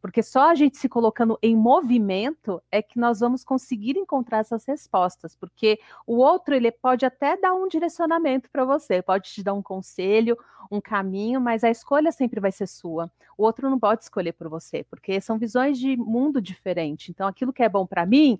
Porque 0.00 0.22
só 0.22 0.50
a 0.50 0.54
gente 0.54 0.76
se 0.76 0.88
colocando 0.88 1.38
em 1.42 1.56
movimento 1.56 2.62
é 2.70 2.82
que 2.82 2.98
nós 2.98 3.20
vamos 3.20 3.44
conseguir 3.44 3.96
encontrar 3.98 4.38
essas 4.38 4.64
respostas, 4.64 5.34
porque 5.36 5.78
o 6.06 6.16
outro 6.16 6.54
ele 6.54 6.70
pode 6.70 7.04
até 7.04 7.36
dar 7.36 7.54
um 7.54 7.68
direcionamento 7.68 8.50
para 8.50 8.64
você, 8.64 9.02
pode 9.02 9.30
te 9.30 9.42
dar 9.42 9.54
um 9.54 9.62
conselho, 9.62 10.36
um 10.70 10.80
caminho, 10.80 11.40
mas 11.40 11.64
a 11.64 11.70
escolha 11.70 12.12
sempre 12.12 12.40
vai 12.40 12.52
ser 12.52 12.66
sua. 12.66 13.10
O 13.36 13.44
outro 13.44 13.68
não 13.70 13.78
pode 13.78 14.04
escolher 14.04 14.32
por 14.32 14.48
você, 14.48 14.84
porque 14.84 15.20
são 15.20 15.38
visões 15.38 15.78
de 15.78 15.96
mundo 15.96 16.40
diferente. 16.40 17.10
Então, 17.10 17.26
aquilo 17.26 17.52
que 17.52 17.62
é 17.62 17.68
bom 17.68 17.86
para 17.86 18.06
mim 18.06 18.38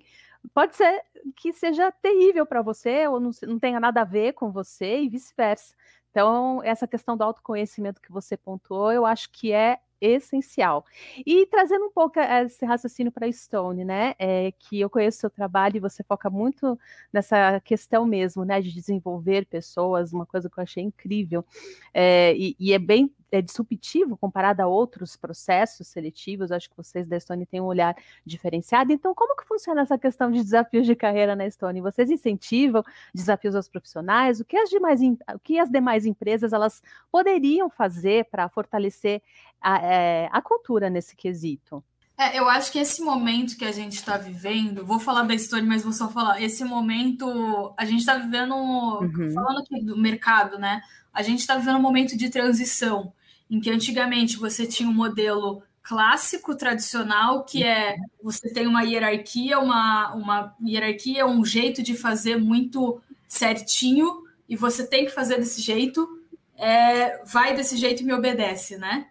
pode 0.53 0.75
ser 0.75 1.01
que 1.35 1.53
seja 1.53 1.91
terrível 1.91 2.45
para 2.45 2.61
você 2.61 3.07
ou 3.07 3.19
não, 3.19 3.31
não 3.43 3.59
tenha 3.59 3.79
nada 3.79 4.01
a 4.01 4.05
ver 4.05 4.33
com 4.33 4.51
você 4.51 5.01
e 5.01 5.09
vice-versa. 5.09 5.73
Então, 6.11 6.61
essa 6.63 6.87
questão 6.87 7.17
do 7.17 7.23
autoconhecimento 7.23 8.01
que 8.01 8.11
você 8.11 8.37
pontuou, 8.37 8.91
eu 8.91 9.05
acho 9.05 9.31
que 9.31 9.51
é 9.51 9.79
essencial. 10.03 10.85
E 11.25 11.45
trazendo 11.47 11.85
um 11.85 11.91
pouco 11.91 12.19
esse 12.19 12.65
raciocínio 12.65 13.11
para 13.11 13.31
Stone, 13.31 13.85
né? 13.85 14.13
É, 14.19 14.51
que 14.51 14.79
eu 14.79 14.89
conheço 14.89 15.17
o 15.17 15.21
seu 15.21 15.29
trabalho 15.29 15.77
e 15.77 15.79
você 15.79 16.03
foca 16.03 16.29
muito 16.29 16.77
nessa 17.11 17.59
questão 17.61 18.05
mesmo, 18.05 18.43
né? 18.43 18.61
De 18.61 18.73
desenvolver 18.73 19.45
pessoas, 19.45 20.11
uma 20.13 20.25
coisa 20.25 20.49
que 20.49 20.59
eu 20.59 20.63
achei 20.63 20.83
incrível. 20.83 21.45
É, 21.93 22.35
e, 22.35 22.55
e, 22.59 22.73
é 22.73 22.79
bem 22.79 23.13
é 23.33 23.41
disruptivo 23.41 24.15
comparado 24.15 24.61
a 24.61 24.67
outros 24.67 25.15
processos 25.15 25.87
seletivos. 25.87 26.51
Acho 26.51 26.69
que 26.69 26.77
vocês 26.77 27.07
da 27.07 27.19
Stone 27.19 27.45
têm 27.45 27.59
um 27.59 27.65
olhar 27.65 27.95
diferenciado. 28.25 28.93
Então, 28.93 29.13
como 29.13 29.35
que 29.35 29.47
funciona 29.47 29.81
essa 29.81 29.97
questão 29.97 30.31
de 30.31 30.41
desafios 30.41 30.85
de 30.85 30.95
carreira 30.95 31.35
na 31.35 31.49
Stone? 31.49 31.81
Vocês 31.81 32.09
incentivam 32.09 32.83
desafios 33.13 33.55
aos 33.55 33.67
profissionais? 33.67 34.39
O 34.39 34.45
que 34.45 34.55
as 34.55 34.69
demais, 34.69 35.01
o 35.01 35.39
que 35.43 35.59
as 35.59 35.69
demais 35.69 36.05
empresas 36.05 36.53
elas 36.53 36.81
poderiam 37.11 37.69
fazer 37.69 38.25
para 38.25 38.47
fortalecer 38.49 39.21
a, 39.59 39.77
é, 39.79 40.29
a 40.31 40.41
cultura 40.41 40.89
nesse 40.89 41.15
quesito? 41.15 41.83
É, 42.17 42.37
eu 42.37 42.47
acho 42.47 42.71
que 42.71 42.77
esse 42.77 43.01
momento 43.01 43.57
que 43.57 43.65
a 43.65 43.71
gente 43.71 43.93
está 43.93 44.17
vivendo, 44.17 44.85
vou 44.85 44.99
falar 44.99 45.23
da 45.23 45.33
história, 45.33 45.65
mas 45.65 45.83
vou 45.83 45.91
só 45.91 46.07
falar, 46.09 46.41
esse 46.41 46.63
momento, 46.63 47.73
a 47.75 47.85
gente 47.85 48.01
está 48.01 48.15
vivendo, 48.15 48.55
uhum. 48.55 49.33
falando 49.33 49.59
aqui 49.61 49.83
do 49.83 49.97
mercado, 49.97 50.59
né? 50.59 50.81
A 51.11 51.23
gente 51.23 51.39
está 51.39 51.57
vivendo 51.57 51.77
um 51.77 51.81
momento 51.81 52.15
de 52.15 52.29
transição, 52.29 53.11
em 53.49 53.59
que 53.59 53.69
antigamente 53.69 54.37
você 54.37 54.65
tinha 54.65 54.89
um 54.89 54.93
modelo 54.93 55.63
clássico, 55.83 56.55
tradicional, 56.55 57.43
que 57.43 57.63
é 57.63 57.97
você 58.21 58.51
tem 58.51 58.65
uma 58.65 58.83
hierarquia, 58.83 59.59
uma, 59.59 60.13
uma 60.13 60.55
hierarquia, 60.65 61.25
um 61.25 61.43
jeito 61.43 61.83
de 61.83 61.95
fazer 61.95 62.37
muito 62.37 63.01
certinho, 63.27 64.23
e 64.47 64.55
você 64.55 64.87
tem 64.87 65.05
que 65.05 65.11
fazer 65.11 65.37
desse 65.37 65.61
jeito, 65.61 66.07
é, 66.55 67.21
vai 67.25 67.55
desse 67.55 67.75
jeito 67.75 68.01
e 68.01 68.05
me 68.05 68.13
obedece, 68.13 68.77
né? 68.77 69.07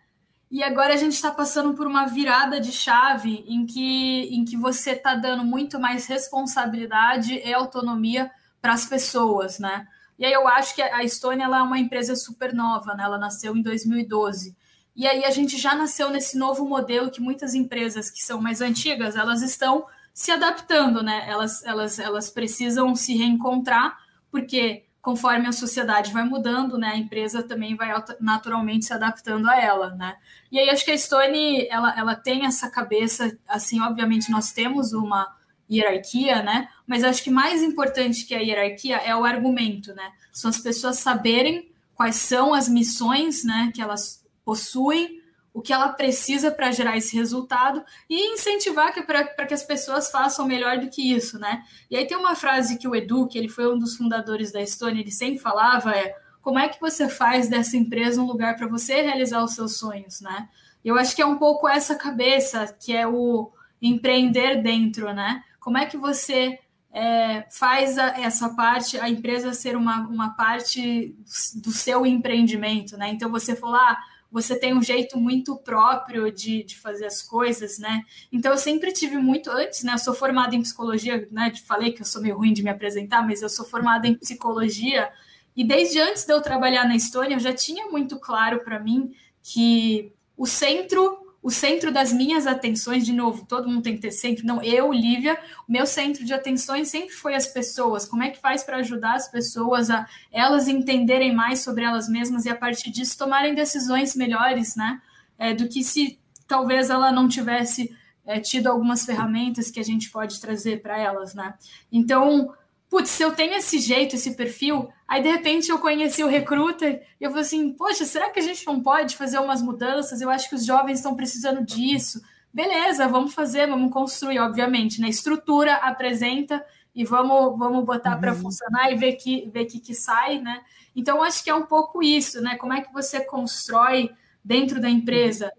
E 0.50 0.62
agora 0.62 0.92
a 0.92 0.96
gente 0.96 1.14
está 1.14 1.30
passando 1.30 1.74
por 1.74 1.86
uma 1.86 2.06
virada 2.06 2.60
de 2.60 2.72
chave 2.72 3.42
em 3.48 3.64
que, 3.64 4.28
em 4.34 4.44
que 4.44 4.56
você 4.56 4.90
está 4.90 5.14
dando 5.14 5.44
muito 5.44 5.80
mais 5.80 6.06
responsabilidade 6.06 7.34
e 7.34 7.54
autonomia 7.54 8.30
para 8.60 8.74
as 8.74 8.86
pessoas, 8.86 9.58
né? 9.58 9.88
E 10.18 10.24
aí 10.24 10.32
eu 10.32 10.46
acho 10.46 10.74
que 10.74 10.82
a 10.82 11.02
Estônia 11.02 11.44
é 11.44 11.62
uma 11.62 11.78
empresa 11.78 12.14
super 12.14 12.54
nova, 12.54 12.94
né? 12.94 13.04
Ela 13.04 13.18
nasceu 13.18 13.56
em 13.56 13.62
2012. 13.62 14.56
E 14.94 15.06
aí 15.06 15.24
a 15.24 15.30
gente 15.30 15.56
já 15.56 15.74
nasceu 15.74 16.10
nesse 16.10 16.36
novo 16.36 16.66
modelo 16.66 17.10
que 17.10 17.20
muitas 17.20 17.54
empresas 17.54 18.10
que 18.10 18.22
são 18.22 18.40
mais 18.40 18.60
antigas, 18.60 19.16
elas 19.16 19.42
estão 19.42 19.86
se 20.12 20.30
adaptando, 20.30 21.02
né? 21.02 21.24
Elas, 21.26 21.64
elas, 21.64 21.98
elas 21.98 22.30
precisam 22.30 22.94
se 22.94 23.16
reencontrar, 23.16 23.98
porque 24.30 24.84
conforme 25.00 25.48
a 25.48 25.52
sociedade 25.52 26.12
vai 26.12 26.22
mudando, 26.22 26.78
né, 26.78 26.90
a 26.90 26.96
empresa 26.96 27.42
também 27.42 27.74
vai 27.74 27.92
naturalmente 28.20 28.84
se 28.84 28.92
adaptando 28.92 29.48
a 29.48 29.60
ela, 29.60 29.90
né? 29.96 30.16
E 30.50 30.58
aí 30.60 30.70
acho 30.70 30.84
que 30.84 30.92
a 30.92 30.96
Stone, 30.96 31.66
ela, 31.68 31.98
ela 31.98 32.14
tem 32.14 32.46
essa 32.46 32.70
cabeça, 32.70 33.36
assim, 33.48 33.80
obviamente 33.82 34.30
nós 34.30 34.52
temos 34.52 34.92
uma 34.92 35.34
hierarquia, 35.70 36.42
né? 36.42 36.68
Mas 36.86 37.04
acho 37.04 37.22
que 37.22 37.30
mais 37.30 37.62
importante 37.62 38.24
que 38.24 38.34
a 38.34 38.40
hierarquia 38.40 38.96
é 38.96 39.14
o 39.16 39.24
argumento, 39.24 39.94
né? 39.94 40.12
São 40.30 40.50
as 40.50 40.58
pessoas 40.58 40.98
saberem 40.98 41.70
quais 41.94 42.16
são 42.16 42.52
as 42.52 42.68
missões, 42.68 43.44
né, 43.44 43.70
que 43.74 43.80
elas 43.80 44.24
possuem, 44.44 45.20
o 45.54 45.60
que 45.60 45.72
ela 45.72 45.90
precisa 45.90 46.50
para 46.50 46.72
gerar 46.72 46.96
esse 46.96 47.14
resultado 47.14 47.84
e 48.08 48.32
incentivar 48.34 48.92
para 49.04 49.46
que 49.46 49.52
as 49.52 49.62
pessoas 49.62 50.10
façam 50.10 50.46
melhor 50.46 50.78
do 50.78 50.88
que 50.88 51.14
isso, 51.14 51.38
né? 51.38 51.62
E 51.90 51.96
aí 51.96 52.06
tem 52.06 52.16
uma 52.16 52.34
frase 52.34 52.78
que 52.78 52.88
o 52.88 52.94
Edu, 52.94 53.28
que 53.28 53.38
ele 53.38 53.48
foi 53.48 53.72
um 53.72 53.78
dos 53.78 53.96
fundadores 53.96 54.50
da 54.50 54.62
Estônia, 54.62 55.02
ele 55.02 55.10
sempre 55.10 55.38
falava 55.38 55.92
é 55.92 56.14
como 56.40 56.58
é 56.58 56.68
que 56.68 56.80
você 56.80 57.08
faz 57.08 57.48
dessa 57.48 57.76
empresa 57.76 58.20
um 58.20 58.26
lugar 58.26 58.56
para 58.56 58.66
você 58.66 59.02
realizar 59.02 59.44
os 59.44 59.54
seus 59.54 59.76
sonhos, 59.76 60.20
né? 60.20 60.48
Eu 60.84 60.98
acho 60.98 61.14
que 61.14 61.22
é 61.22 61.26
um 61.26 61.38
pouco 61.38 61.68
essa 61.68 61.94
cabeça 61.94 62.74
que 62.80 62.96
é 62.96 63.06
o 63.06 63.52
empreender 63.80 64.62
dentro, 64.62 65.12
né? 65.12 65.44
Como 65.62 65.78
é 65.78 65.86
que 65.86 65.96
você 65.96 66.58
é, 66.92 67.46
faz 67.50 67.96
a, 67.98 68.20
essa 68.20 68.50
parte, 68.50 68.98
a 68.98 69.08
empresa 69.08 69.54
ser 69.54 69.76
uma, 69.76 70.00
uma 70.08 70.30
parte 70.34 71.16
do 71.54 71.70
seu 71.70 72.04
empreendimento, 72.04 72.96
né? 72.96 73.10
Então 73.10 73.30
você 73.30 73.56
falar, 73.56 73.92
ah, 73.92 73.98
você 74.30 74.58
tem 74.58 74.76
um 74.76 74.82
jeito 74.82 75.18
muito 75.18 75.56
próprio 75.56 76.32
de, 76.32 76.64
de 76.64 76.76
fazer 76.78 77.06
as 77.06 77.22
coisas, 77.22 77.78
né? 77.78 78.02
Então 78.30 78.52
eu 78.52 78.58
sempre 78.58 78.92
tive 78.92 79.16
muito 79.16 79.50
antes, 79.50 79.84
né? 79.84 79.94
Eu 79.94 79.98
sou 79.98 80.14
formada 80.14 80.54
em 80.54 80.62
psicologia, 80.62 81.28
né? 81.30 81.52
Falei 81.66 81.92
que 81.92 82.02
eu 82.02 82.06
sou 82.06 82.20
meio 82.20 82.36
ruim 82.36 82.52
de 82.52 82.62
me 82.62 82.70
apresentar, 82.70 83.26
mas 83.26 83.40
eu 83.40 83.48
sou 83.48 83.64
formada 83.64 84.06
em 84.06 84.14
psicologia 84.14 85.10
e 85.54 85.64
desde 85.64 86.00
antes 86.00 86.24
de 86.24 86.32
eu 86.32 86.40
trabalhar 86.40 86.86
na 86.86 86.96
Estônia, 86.96 87.36
eu 87.36 87.40
já 87.40 87.52
tinha 87.52 87.86
muito 87.90 88.18
claro 88.18 88.60
para 88.60 88.80
mim 88.80 89.14
que 89.42 90.12
o 90.36 90.46
centro 90.46 91.21
o 91.42 91.50
centro 91.50 91.92
das 91.92 92.12
minhas 92.12 92.46
atenções, 92.46 93.04
de 93.04 93.12
novo, 93.12 93.44
todo 93.44 93.68
mundo 93.68 93.82
tem 93.82 93.96
que 93.96 94.02
ter 94.02 94.12
centro, 94.12 94.46
não, 94.46 94.62
eu, 94.62 94.92
Lívia, 94.92 95.36
o 95.68 95.72
meu 95.72 95.84
centro 95.84 96.24
de 96.24 96.32
atenções 96.32 96.88
sempre 96.88 97.10
foi 97.10 97.34
as 97.34 97.48
pessoas. 97.48 98.06
Como 98.06 98.22
é 98.22 98.30
que 98.30 98.40
faz 98.40 98.62
para 98.62 98.76
ajudar 98.76 99.16
as 99.16 99.28
pessoas 99.28 99.90
a 99.90 100.06
elas 100.30 100.68
entenderem 100.68 101.34
mais 101.34 101.60
sobre 101.60 101.82
elas 101.82 102.08
mesmas 102.08 102.44
e 102.44 102.48
a 102.48 102.54
partir 102.54 102.90
disso 102.90 103.18
tomarem 103.18 103.54
decisões 103.54 104.14
melhores, 104.14 104.76
né? 104.76 105.02
É, 105.36 105.52
do 105.52 105.68
que 105.68 105.82
se 105.82 106.16
talvez 106.46 106.90
ela 106.90 107.10
não 107.10 107.28
tivesse 107.28 107.92
é, 108.24 108.38
tido 108.38 108.68
algumas 108.68 109.04
ferramentas 109.04 109.68
que 109.68 109.80
a 109.80 109.84
gente 109.84 110.10
pode 110.10 110.40
trazer 110.40 110.80
para 110.80 110.96
elas, 110.96 111.34
né? 111.34 111.54
Então, 111.90 112.54
putz, 112.88 113.10
se 113.10 113.22
eu 113.22 113.32
tenho 113.32 113.54
esse 113.54 113.80
jeito, 113.80 114.14
esse 114.14 114.36
perfil, 114.36 114.88
aí 115.12 115.22
de 115.22 115.28
repente 115.28 115.70
eu 115.70 115.78
conheci 115.78 116.24
o 116.24 116.26
Recruiter 116.26 117.06
e 117.20 117.24
eu 117.24 117.28
falei 117.28 117.44
assim, 117.44 117.70
poxa, 117.74 118.06
será 118.06 118.30
que 118.30 118.40
a 118.40 118.42
gente 118.42 118.66
não 118.66 118.80
pode 118.80 119.14
fazer 119.14 119.38
umas 119.38 119.60
mudanças? 119.60 120.22
Eu 120.22 120.30
acho 120.30 120.48
que 120.48 120.54
os 120.54 120.64
jovens 120.64 120.94
estão 120.94 121.14
precisando 121.14 121.62
disso. 121.62 122.22
Beleza, 122.50 123.06
vamos 123.06 123.34
fazer, 123.34 123.66
vamos 123.66 123.92
construir, 123.92 124.38
obviamente, 124.38 125.02
né? 125.02 125.08
Estrutura, 125.10 125.74
apresenta 125.74 126.64
e 126.94 127.04
vamos, 127.04 127.58
vamos 127.58 127.84
botar 127.84 128.14
uhum. 128.14 128.20
para 128.20 128.34
funcionar 128.34 128.90
e 128.90 128.96
ver 128.96 129.12
que 129.16 129.50
ver 129.52 129.66
que, 129.66 129.80
que 129.80 129.92
sai, 129.92 130.38
né? 130.38 130.62
Então 130.96 131.22
acho 131.22 131.44
que 131.44 131.50
é 131.50 131.54
um 131.54 131.66
pouco 131.66 132.02
isso, 132.02 132.40
né? 132.40 132.56
Como 132.56 132.72
é 132.72 132.80
que 132.80 132.90
você 132.90 133.20
constrói 133.20 134.10
dentro 134.42 134.80
da 134.80 134.88
empresa 134.88 135.52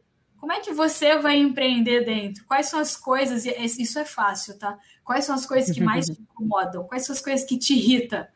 como 0.43 0.51
é 0.51 0.59
que 0.59 0.73
você 0.73 1.17
vai 1.19 1.37
empreender 1.37 2.03
dentro? 2.03 2.43
Quais 2.43 2.65
são 2.65 2.77
as 2.77 2.97
coisas, 2.97 3.45
isso 3.45 3.97
é 3.97 4.03
fácil, 4.03 4.59
tá? 4.59 4.77
Quais 5.01 5.23
são 5.23 5.35
as 5.35 5.45
coisas 5.45 5.73
que 5.73 5.81
mais 5.81 6.07
te 6.07 6.21
incomodam? 6.21 6.83
Quais 6.83 7.05
são 7.05 7.15
as 7.15 7.21
coisas 7.21 7.45
que 7.47 7.57
te 7.57 7.73
irritam? 7.73 8.27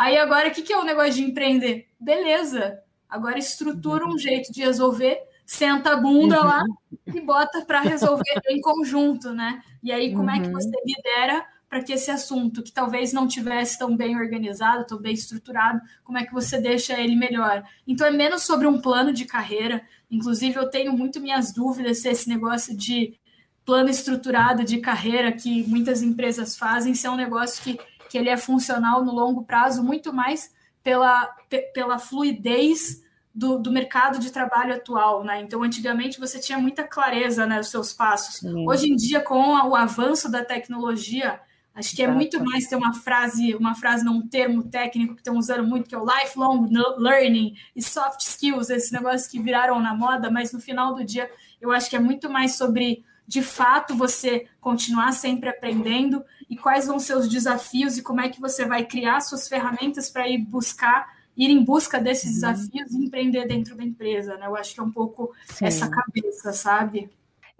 Aí 0.00 0.16
agora, 0.16 0.48
o 0.48 0.50
que 0.50 0.72
é 0.72 0.78
o 0.78 0.82
negócio 0.82 1.12
de 1.12 1.24
empreender? 1.24 1.86
Beleza, 2.00 2.80
agora 3.06 3.38
estrutura 3.38 4.08
um 4.08 4.16
jeito 4.16 4.50
de 4.50 4.62
resolver, 4.62 5.20
senta 5.44 5.92
a 5.92 5.96
bunda 5.96 6.42
lá 6.42 6.62
uhum. 6.62 7.16
e 7.18 7.20
bota 7.20 7.60
para 7.66 7.82
resolver 7.82 8.40
em 8.48 8.62
conjunto, 8.62 9.30
né? 9.30 9.60
E 9.82 9.92
aí, 9.92 10.14
como 10.14 10.30
é 10.30 10.40
que 10.40 10.46
uhum. 10.46 10.54
você 10.54 10.70
lidera 10.86 11.44
para 11.68 11.82
que 11.82 11.92
esse 11.92 12.10
assunto, 12.10 12.62
que 12.62 12.72
talvez 12.72 13.12
não 13.12 13.28
tivesse 13.28 13.78
tão 13.78 13.94
bem 13.94 14.16
organizado, 14.16 14.86
tão 14.86 14.96
bem 14.96 15.12
estruturado, 15.12 15.82
como 16.02 16.16
é 16.16 16.24
que 16.24 16.32
você 16.32 16.58
deixa 16.58 16.98
ele 16.98 17.14
melhor? 17.14 17.62
Então 17.86 18.06
é 18.06 18.10
menos 18.10 18.44
sobre 18.44 18.66
um 18.66 18.80
plano 18.80 19.12
de 19.12 19.26
carreira. 19.26 19.82
Inclusive, 20.10 20.56
eu 20.56 20.70
tenho 20.70 20.94
muito 20.94 21.20
minhas 21.20 21.52
dúvidas 21.52 21.98
se 21.98 22.08
esse 22.08 22.26
negócio 22.26 22.74
de 22.74 23.20
plano 23.66 23.90
estruturado 23.90 24.64
de 24.64 24.78
carreira 24.78 25.30
que 25.30 25.62
muitas 25.68 26.02
empresas 26.02 26.56
fazem, 26.56 26.94
se 26.94 27.06
é 27.06 27.10
um 27.10 27.16
negócio 27.16 27.62
que, 27.62 27.78
que 28.10 28.18
ele 28.18 28.28
é 28.28 28.36
funcional 28.36 29.04
no 29.04 29.12
longo 29.12 29.44
prazo, 29.44 29.84
muito 29.84 30.12
mais 30.12 30.52
pela, 30.82 31.32
pela 31.72 31.96
fluidez 31.96 33.04
do, 33.32 33.56
do, 33.56 33.70
mercado 33.70 34.18
de 34.18 34.32
trabalho 34.32 34.74
atual, 34.74 35.22
né? 35.22 35.40
Então, 35.40 35.62
antigamente 35.62 36.18
você 36.18 36.40
tinha 36.40 36.58
muita 36.58 36.82
clareza 36.82 37.46
né, 37.46 37.58
nos 37.58 37.68
seus 37.68 37.92
passos. 37.92 38.38
Sim. 38.38 38.68
Hoje 38.68 38.90
em 38.90 38.96
dia, 38.96 39.20
com 39.20 39.68
o 39.68 39.76
avanço 39.76 40.28
da 40.28 40.44
tecnologia, 40.44 41.40
Acho 41.72 41.94
que 41.94 42.02
é 42.02 42.08
muito 42.08 42.44
mais 42.44 42.66
ter 42.66 42.74
uma 42.74 42.92
frase, 42.92 43.54
uma 43.54 43.76
frase 43.76 44.04
não 44.04 44.16
um 44.16 44.26
termo 44.26 44.64
técnico 44.64 45.14
que 45.14 45.20
estão 45.20 45.36
usando 45.36 45.66
muito, 45.66 45.88
que 45.88 45.94
é 45.94 45.98
o 45.98 46.04
lifelong 46.04 46.68
learning 46.98 47.54
e 47.76 47.82
soft 47.82 48.20
skills, 48.22 48.70
esse 48.70 48.92
negócio 48.92 49.30
que 49.30 49.40
viraram 49.40 49.80
na 49.80 49.94
moda, 49.94 50.30
mas 50.30 50.52
no 50.52 50.60
final 50.60 50.94
do 50.94 51.04
dia 51.04 51.30
eu 51.60 51.70
acho 51.70 51.88
que 51.88 51.94
é 51.94 52.00
muito 52.00 52.28
mais 52.28 52.56
sobre 52.56 53.04
de 53.30 53.42
fato 53.42 53.94
você 53.94 54.48
continuar 54.60 55.12
sempre 55.12 55.48
aprendendo 55.48 56.24
e 56.50 56.56
quais 56.56 56.88
vão 56.88 56.98
ser 56.98 57.16
os 57.16 57.28
desafios 57.28 57.96
e 57.96 58.02
como 58.02 58.20
é 58.20 58.28
que 58.28 58.40
você 58.40 58.66
vai 58.66 58.84
criar 58.84 59.20
suas 59.20 59.46
ferramentas 59.46 60.10
para 60.10 60.28
ir 60.28 60.38
buscar, 60.38 61.16
ir 61.36 61.48
em 61.48 61.62
busca 61.62 62.00
desses 62.00 62.42
uhum. 62.42 62.52
desafios 62.52 62.92
e 62.92 63.04
empreender 63.04 63.46
dentro 63.46 63.76
da 63.76 63.84
empresa, 63.84 64.36
né? 64.36 64.48
Eu 64.48 64.56
acho 64.56 64.74
que 64.74 64.80
é 64.80 64.82
um 64.82 64.90
pouco 64.90 65.32
Sim. 65.46 65.64
essa 65.64 65.88
cabeça, 65.88 66.52
sabe? 66.52 67.08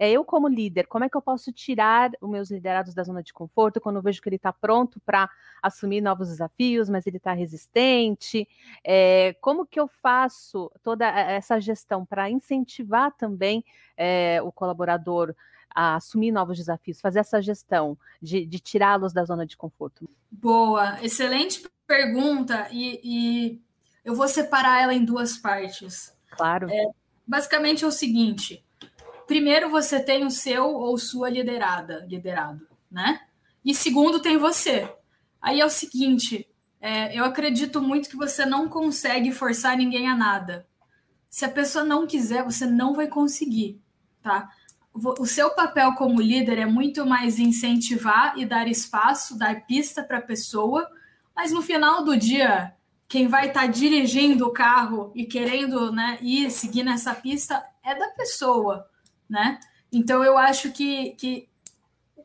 é 0.01 0.09
eu 0.09 0.25
como 0.25 0.47
líder, 0.47 0.87
como 0.87 1.05
é 1.05 1.09
que 1.09 1.15
eu 1.15 1.21
posso 1.21 1.51
tirar 1.51 2.09
os 2.19 2.27
meus 2.27 2.49
liderados 2.49 2.91
da 2.95 3.03
zona 3.03 3.21
de 3.21 3.31
conforto 3.31 3.79
quando 3.79 3.97
eu 3.97 4.01
vejo 4.01 4.19
que 4.19 4.27
ele 4.27 4.35
está 4.35 4.51
pronto 4.51 4.99
para 5.05 5.29
assumir 5.61 6.01
novos 6.01 6.29
desafios, 6.29 6.89
mas 6.89 7.05
ele 7.05 7.17
está 7.17 7.33
resistente? 7.33 8.49
É, 8.83 9.35
como 9.39 9.63
que 9.63 9.79
eu 9.79 9.87
faço 9.87 10.71
toda 10.81 11.07
essa 11.07 11.59
gestão 11.59 12.03
para 12.03 12.31
incentivar 12.31 13.11
também 13.11 13.63
é, 13.95 14.41
o 14.41 14.51
colaborador 14.51 15.35
a 15.73 15.95
assumir 15.95 16.31
novos 16.31 16.57
desafios, 16.57 17.01
fazer 17.01 17.19
essa 17.19 17.41
gestão 17.41 17.97
de, 18.21 18.45
de 18.45 18.59
tirá-los 18.59 19.13
da 19.13 19.23
zona 19.23 19.45
de 19.45 19.57
conforto? 19.57 20.09
Boa, 20.31 20.97
excelente 21.01 21.67
pergunta 21.87 22.67
e, 22.71 23.01
e, 23.03 23.61
eu 24.03 24.15
vou 24.15 24.27
separar 24.27 24.81
ela 24.81 24.93
em 24.93 25.03
duas 25.03 25.37
partes. 25.37 26.13
Claro. 26.31 26.69
É, 26.69 26.85
basicamente 27.27 27.83
é 27.83 27.87
o 27.87 27.91
seguinte 27.91 28.63
primeiro 29.31 29.69
você 29.69 29.97
tem 29.97 30.25
o 30.25 30.29
seu 30.29 30.65
ou 30.73 30.97
sua 30.97 31.29
liderada, 31.29 32.05
liderado, 32.05 32.67
né? 32.91 33.21
E 33.63 33.73
segundo 33.73 34.19
tem 34.19 34.37
você. 34.37 34.93
Aí 35.41 35.61
é 35.61 35.65
o 35.65 35.69
seguinte, 35.69 36.49
é, 36.81 37.17
eu 37.17 37.23
acredito 37.23 37.81
muito 37.81 38.09
que 38.09 38.17
você 38.17 38.45
não 38.45 38.67
consegue 38.67 39.31
forçar 39.31 39.77
ninguém 39.77 40.09
a 40.09 40.17
nada. 40.17 40.67
se 41.29 41.45
a 41.45 41.49
pessoa 41.49 41.85
não 41.85 42.05
quiser, 42.05 42.43
você 42.43 42.65
não 42.65 42.93
vai 42.93 43.07
conseguir, 43.07 43.79
tá? 44.21 44.49
O 44.93 45.25
seu 45.25 45.51
papel 45.51 45.93
como 45.95 46.21
líder 46.21 46.57
é 46.57 46.65
muito 46.65 47.05
mais 47.05 47.39
incentivar 47.39 48.37
e 48.37 48.45
dar 48.45 48.67
espaço, 48.67 49.37
dar 49.37 49.65
pista 49.65 50.03
para 50.03 50.17
a 50.17 50.21
pessoa, 50.21 50.89
mas 51.33 51.51
no 51.51 51.61
final 51.61 52.03
do 52.03 52.17
dia, 52.17 52.73
quem 53.07 53.27
vai 53.27 53.47
estar 53.47 53.61
tá 53.61 53.67
dirigindo 53.67 54.45
o 54.45 54.51
carro 54.51 55.11
e 55.15 55.25
querendo 55.25 55.91
né, 55.91 56.17
ir 56.21 56.51
seguir 56.51 56.83
nessa 56.83 57.15
pista 57.15 57.63
é 57.83 57.95
da 57.95 58.07
pessoa, 58.09 58.85
né? 59.29 59.59
Então 59.91 60.23
eu 60.23 60.37
acho 60.37 60.71
que, 60.71 61.11
que 61.11 61.49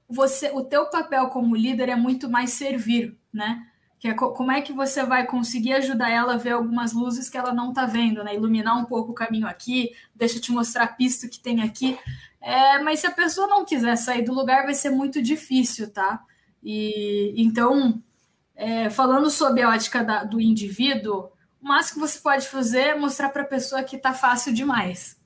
você, 0.09 0.51
o 0.51 0.63
teu 0.63 0.87
papel 0.87 1.29
como 1.29 1.57
líder 1.57 1.89
é 1.89 1.97
muito 1.97 2.29
mais 2.29 2.51
servir, 2.51 3.17
né? 3.33 3.67
Que 3.99 4.09
é 4.09 4.15
como 4.15 4.53
é 4.53 4.61
que 4.61 4.73
você 4.73 5.05
vai 5.05 5.27
conseguir 5.27 5.73
ajudar 5.75 6.11
ela 6.11 6.35
a 6.35 6.39
ver 6.39 6.51
algumas 6.51 6.93
luzes 6.93 7.29
que 7.31 7.39
ela 7.39 7.53
não 7.53 7.71
está 7.71 7.87
vendo, 7.87 8.23
né? 8.23 8.35
Iluminar 8.35 8.79
um 8.79 8.85
pouco 8.85 9.13
o 9.13 9.15
caminho 9.15 9.47
aqui, 9.47 9.93
deixa 10.15 10.37
eu 10.37 10.41
te 10.41 10.53
mostrar 10.53 10.85
a 10.85 10.89
pista 10.89 11.29
que 11.29 11.41
tem 11.41 11.63
aqui. 11.63 11.99
É, 12.41 12.79
mas 12.81 13.01
se 13.01 13.07
a 13.07 13.11
pessoa 13.11 13.47
não 13.47 13.65
quiser 13.65 13.97
sair 13.97 14.23
do 14.23 14.35
lugar, 14.35 14.65
vai 14.65 14.75
ser 14.75 14.91
muito 14.91 15.23
difícil, 15.23 15.91
tá? 15.91 16.23
E 16.63 17.35
então, 17.37 18.03
é, 18.55 18.91
falando 18.91 19.31
sobre 19.31 19.63
a 19.63 19.71
ótica 19.71 20.05
da, 20.05 20.25
do 20.25 20.41
indivíduo, 20.41 21.31
o 21.61 21.67
máximo 21.69 22.03
que 22.03 22.09
você 22.09 22.19
pode 22.21 22.49
fazer 22.49 22.81
é 22.81 22.95
mostrar 22.95 23.31
para 23.31 23.43
a 23.43 23.47
pessoa 23.47 23.83
que 23.83 23.97
está 23.97 24.13
fácil 24.13 24.53
demais, 24.53 25.17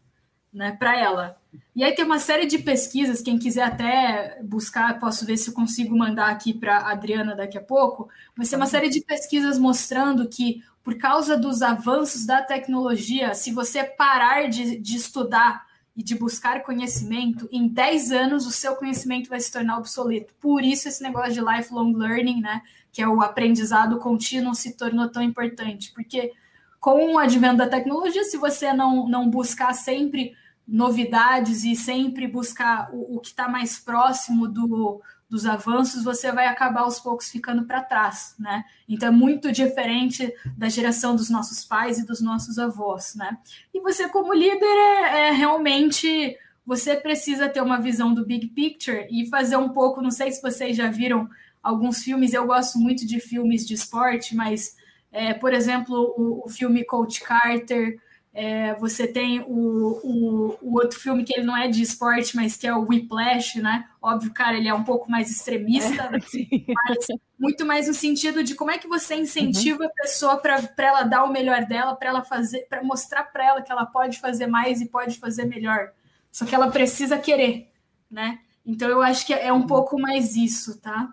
né? 0.52 0.72
Para 0.72 0.98
ela. 0.98 1.39
E 1.74 1.84
aí 1.84 1.94
tem 1.94 2.04
uma 2.04 2.18
série 2.18 2.46
de 2.46 2.58
pesquisas, 2.58 3.22
quem 3.22 3.38
quiser 3.38 3.62
até 3.62 4.38
buscar, 4.42 4.98
posso 4.98 5.24
ver 5.24 5.36
se 5.36 5.50
eu 5.50 5.54
consigo 5.54 5.96
mandar 5.96 6.28
aqui 6.28 6.52
para 6.52 6.78
a 6.78 6.92
Adriana 6.92 7.34
daqui 7.34 7.56
a 7.56 7.62
pouco, 7.62 8.08
mas 8.36 8.48
tem 8.48 8.56
uma 8.56 8.66
série 8.66 8.88
de 8.88 9.00
pesquisas 9.00 9.58
mostrando 9.58 10.28
que, 10.28 10.62
por 10.82 10.96
causa 10.96 11.36
dos 11.36 11.62
avanços 11.62 12.26
da 12.26 12.42
tecnologia, 12.42 13.34
se 13.34 13.52
você 13.52 13.84
parar 13.84 14.48
de, 14.48 14.76
de 14.78 14.96
estudar 14.96 15.66
e 15.96 16.02
de 16.02 16.14
buscar 16.14 16.62
conhecimento, 16.62 17.48
em 17.52 17.68
10 17.68 18.12
anos 18.12 18.46
o 18.46 18.50
seu 18.50 18.74
conhecimento 18.76 19.28
vai 19.28 19.40
se 19.40 19.50
tornar 19.50 19.78
obsoleto. 19.78 20.34
Por 20.40 20.62
isso 20.62 20.88
esse 20.88 21.02
negócio 21.02 21.32
de 21.32 21.40
lifelong 21.40 21.92
learning, 21.94 22.40
né, 22.40 22.62
que 22.92 23.02
é 23.02 23.08
o 23.08 23.20
aprendizado 23.20 23.98
contínuo, 23.98 24.54
se 24.54 24.76
tornou 24.76 25.08
tão 25.08 25.22
importante, 25.22 25.92
porque 25.92 26.32
com 26.80 27.14
o 27.14 27.18
advento 27.18 27.58
da 27.58 27.68
tecnologia, 27.68 28.24
se 28.24 28.38
você 28.38 28.72
não, 28.72 29.08
não 29.08 29.28
buscar 29.28 29.72
sempre 29.74 30.34
novidades 30.70 31.64
e 31.64 31.74
sempre 31.74 32.28
buscar 32.28 32.88
o, 32.92 33.16
o 33.16 33.20
que 33.20 33.28
está 33.28 33.48
mais 33.48 33.78
próximo 33.78 34.46
do, 34.46 35.02
dos 35.28 35.44
avanços, 35.44 36.04
você 36.04 36.30
vai 36.30 36.46
acabar 36.46 36.82
aos 36.82 37.00
poucos 37.00 37.28
ficando 37.28 37.64
para 37.64 37.82
trás, 37.82 38.34
né? 38.38 38.64
Então 38.88 39.08
é 39.08 39.12
muito 39.12 39.50
diferente 39.50 40.32
da 40.56 40.68
geração 40.68 41.16
dos 41.16 41.28
nossos 41.28 41.64
pais 41.64 41.98
e 41.98 42.06
dos 42.06 42.20
nossos 42.20 42.58
avós, 42.58 43.14
né? 43.14 43.36
E 43.74 43.80
você 43.80 44.08
como 44.08 44.32
líder 44.32 44.64
é, 44.64 45.28
é 45.28 45.30
realmente 45.32 46.36
você 46.64 46.94
precisa 46.96 47.48
ter 47.48 47.60
uma 47.60 47.80
visão 47.80 48.14
do 48.14 48.24
big 48.24 48.48
picture 48.48 49.08
e 49.10 49.28
fazer 49.28 49.56
um 49.56 49.70
pouco, 49.70 50.00
não 50.00 50.10
sei 50.10 50.30
se 50.30 50.40
vocês 50.40 50.76
já 50.76 50.88
viram 50.88 51.28
alguns 51.62 52.02
filmes, 52.02 52.32
eu 52.32 52.46
gosto 52.46 52.78
muito 52.78 53.06
de 53.06 53.18
filmes 53.18 53.66
de 53.66 53.74
esporte, 53.74 54.36
mas 54.36 54.76
é, 55.12 55.34
por 55.34 55.52
exemplo, 55.52 56.14
o, 56.16 56.46
o 56.46 56.48
filme 56.48 56.84
Coach 56.84 57.20
Carter, 57.22 57.98
é, 58.32 58.74
você 58.76 59.08
tem 59.08 59.40
o, 59.40 60.00
o, 60.04 60.58
o, 60.62 60.74
outro 60.74 60.98
filme 61.00 61.24
que 61.24 61.34
ele 61.34 61.44
não 61.44 61.56
é 61.56 61.66
de 61.66 61.82
esporte, 61.82 62.36
mas 62.36 62.56
que 62.56 62.66
é 62.66 62.72
o 62.72 62.86
Whiplash, 62.86 63.60
né? 63.60 63.88
Óbvio, 64.00 64.32
cara, 64.32 64.56
ele 64.56 64.68
é 64.68 64.74
um 64.74 64.84
pouco 64.84 65.10
mais 65.10 65.28
extremista, 65.28 66.04
é, 66.04 66.10
mas 66.88 67.06
muito 67.38 67.66
mais 67.66 67.88
no 67.88 67.94
sentido 67.94 68.44
de 68.44 68.54
como 68.54 68.70
é 68.70 68.78
que 68.78 68.86
você 68.86 69.16
incentiva 69.16 69.82
uhum. 69.82 69.88
a 69.88 70.02
pessoa 70.02 70.36
para 70.36 70.62
ela 70.78 71.02
dar 71.02 71.24
o 71.24 71.32
melhor 71.32 71.66
dela, 71.66 71.96
para 71.96 72.10
ela 72.10 72.22
fazer, 72.22 72.66
para 72.68 72.84
mostrar 72.84 73.24
para 73.24 73.44
ela 73.44 73.62
que 73.62 73.72
ela 73.72 73.84
pode 73.84 74.20
fazer 74.20 74.46
mais 74.46 74.80
e 74.80 74.86
pode 74.86 75.18
fazer 75.18 75.44
melhor. 75.44 75.90
Só 76.30 76.46
que 76.46 76.54
ela 76.54 76.70
precisa 76.70 77.18
querer, 77.18 77.72
né? 78.08 78.38
Então 78.64 78.88
eu 78.88 79.02
acho 79.02 79.26
que 79.26 79.34
é 79.34 79.52
um 79.52 79.56
uhum. 79.56 79.66
pouco 79.66 80.00
mais 80.00 80.36
isso, 80.36 80.80
tá? 80.80 81.12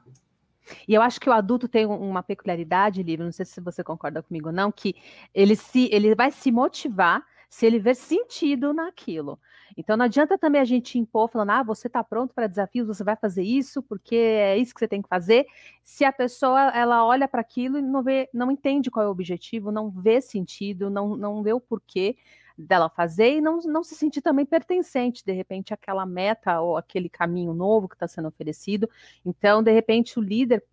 E 0.88 0.94
eu 0.94 1.02
acho 1.02 1.20
que 1.20 1.30
o 1.30 1.34
adulto 1.34 1.68
tem 1.68 1.86
uma 1.86 2.24
peculiaridade, 2.24 3.04
Lívia, 3.04 3.26
não 3.26 3.32
sei 3.32 3.46
se 3.46 3.62
você 3.62 3.84
concorda 3.84 4.22
comigo 4.22 4.48
ou 4.48 4.54
não, 4.54 4.72
que 4.72 4.96
ele, 5.34 5.56
se, 5.56 5.90
ele 5.92 6.14
vai 6.16 6.32
se 6.32 6.52
motivar 6.52 7.24
se 7.50 7.66
ele 7.66 7.80
ver 7.80 7.96
sentido 7.96 8.74
naquilo. 8.74 9.40
Então 9.76 9.96
não 9.96 10.06
adianta 10.06 10.38
também 10.38 10.60
a 10.60 10.66
gente 10.66 10.98
impor 10.98 11.30
falando, 11.30 11.52
ah, 11.52 11.64
você 11.64 11.88
está 11.88 12.04
pronto 12.04 12.34
para 12.34 12.48
desafios, 12.48 12.88
você 12.88 13.04
vai 13.04 13.16
fazer 13.16 13.44
isso, 13.44 13.82
porque 13.84 14.16
é 14.16 14.58
isso 14.58 14.74
que 14.74 14.80
você 14.80 14.88
tem 14.88 15.02
que 15.02 15.08
fazer. 15.08 15.46
Se 15.84 16.04
a 16.04 16.12
pessoa 16.12 16.70
ela 16.72 17.06
olha 17.06 17.28
para 17.28 17.42
aquilo 17.42 17.78
e 17.78 17.82
não 17.82 18.04
vê, 18.04 18.30
não 18.34 18.52
entende 18.52 18.92
qual 18.92 19.06
é 19.06 19.08
o 19.08 19.12
objetivo, 19.12 19.72
não 19.72 19.90
vê 19.90 20.20
sentido, 20.20 20.90
não, 20.90 21.16
não 21.16 21.44
vê 21.44 21.54
o 21.54 21.60
porquê 21.60 22.18
dela 22.58 22.90
fazer 22.90 23.38
e 23.38 23.42
não, 23.42 23.60
não 23.60 23.84
se 23.84 23.96
sentir 23.96 24.22
também 24.22 24.46
pertencente, 24.46 25.24
de 25.24 25.32
repente, 25.32 25.74
àquela 25.74 26.06
meta 26.06 26.60
ou 26.60 26.78
aquele 26.78 27.10
caminho 27.10 27.54
novo 27.54 27.88
que 27.88 27.96
está 27.96 28.08
sendo 28.08 28.28
oferecido. 28.28 28.90
Então, 29.26 29.62
de 29.62 29.72
repente, 29.72 30.18
o 30.18 30.22
líder 30.22 30.64